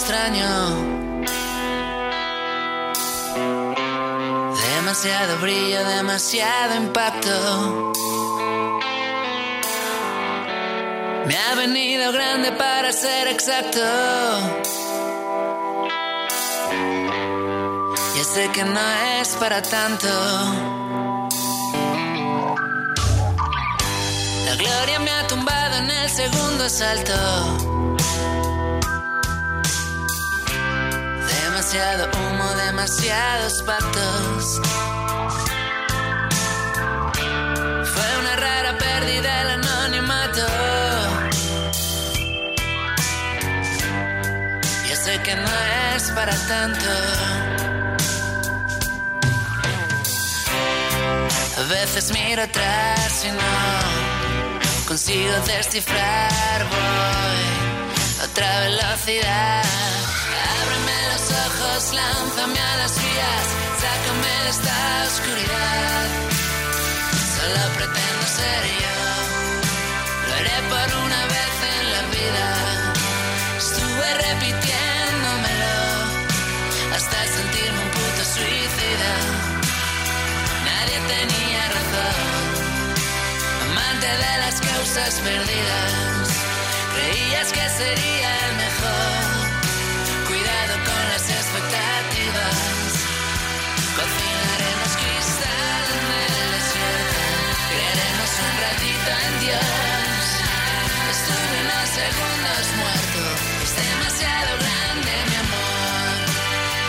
extraño. 0.00 0.48
Demasiado 4.76 5.38
brillo, 5.40 5.84
demasiado 5.96 6.76
impacto. 6.76 7.92
Me 11.26 11.36
ha 11.36 11.54
venido 11.56 12.12
grande 12.12 12.52
para 12.52 12.92
ser 12.92 13.26
exacto. 13.26 13.84
Ya 18.16 18.24
sé 18.34 18.50
que 18.54 18.64
no 18.64 18.86
es 19.20 19.28
para 19.40 19.60
tanto. 19.62 20.08
La 24.46 24.54
gloria 24.62 24.98
me 25.00 25.10
ha 25.10 25.26
tumbado 25.26 25.76
en 25.78 25.90
el 25.90 26.08
segundo 26.08 26.64
asalto. 26.64 27.77
Demasiado 31.70 32.08
humo, 32.16 32.54
demasiados 32.54 33.62
pactos. 33.62 34.58
Fue 37.92 38.18
una 38.20 38.36
rara 38.36 38.78
pérdida 38.78 39.42
el 39.42 39.50
anonimato. 39.50 40.46
Yo 44.88 44.96
sé 44.96 45.20
que 45.22 45.36
no 45.36 45.50
es 45.94 46.10
para 46.12 46.34
tanto. 46.48 46.90
A 51.58 51.62
veces 51.68 52.10
miro 52.12 52.44
atrás 52.44 53.26
y 53.26 53.30
no 53.30 54.86
consigo 54.86 55.34
descifrar. 55.46 56.64
Voy 56.70 58.22
a 58.22 58.24
otra 58.24 58.60
velocidad. 58.60 59.68
Lánzame 61.78 62.58
a 62.58 62.76
las 62.76 62.92
vías, 63.00 63.46
sácame 63.78 64.32
de 64.42 64.50
esta 64.50 65.04
oscuridad. 65.06 66.06
Solo 67.36 67.62
pretendo 67.76 68.26
ser 68.26 68.62
yo, 68.82 68.98
lo 70.26 70.34
haré 70.34 70.58
por 70.72 70.88
una 71.06 71.22
vez 71.34 71.54
en 71.78 71.84
la 71.94 72.02
vida. 72.16 72.46
Estuve 73.58 74.08
repitiéndomelo 74.26 75.78
hasta 76.96 77.16
sentirme 77.36 77.80
un 77.80 77.90
puto 77.90 78.22
suicida. 78.34 79.14
Nadie 80.66 80.98
tenía 81.14 81.62
razón, 81.78 82.26
amante 83.70 84.08
de 84.24 84.34
las 84.42 84.60
causas 84.60 85.14
perdidas. 85.20 86.28
Creías 86.92 87.52
que 87.52 87.64
sería 87.78 88.30
el 88.48 88.56
mejor. 88.56 89.27
Ratito 99.08 99.26
en 99.26 99.40
Dios. 99.40 100.24
Estuve 101.10 101.54
unos 101.64 101.88
segundos 102.00 102.64
muerto. 102.76 103.20
Es 103.62 103.72
demasiado 103.76 104.50
grande, 104.64 105.12
mi 105.28 105.36
amor. 105.36 106.14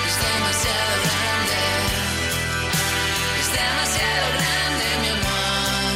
Es 0.08 0.16
demasiado 0.30 0.94
grande. 1.06 1.62
Es 3.40 3.50
demasiado 3.62 4.26
grande, 4.38 4.86
mi 5.02 5.10
amor. 5.10 5.92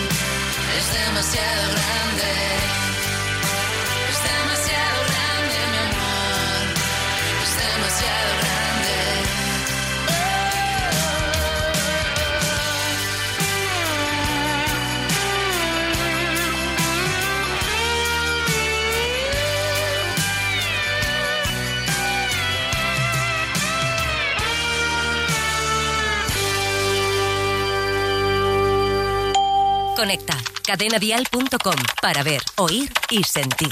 Es 0.77 0.87
demasiado 0.93 1.63
grande. 1.63 1.82
Conecta 30.03 30.35
cadenadial.com 30.65 31.79
para 32.01 32.23
ver, 32.23 32.41
oír 32.57 32.91
y 33.09 33.23
sentir. 33.23 33.69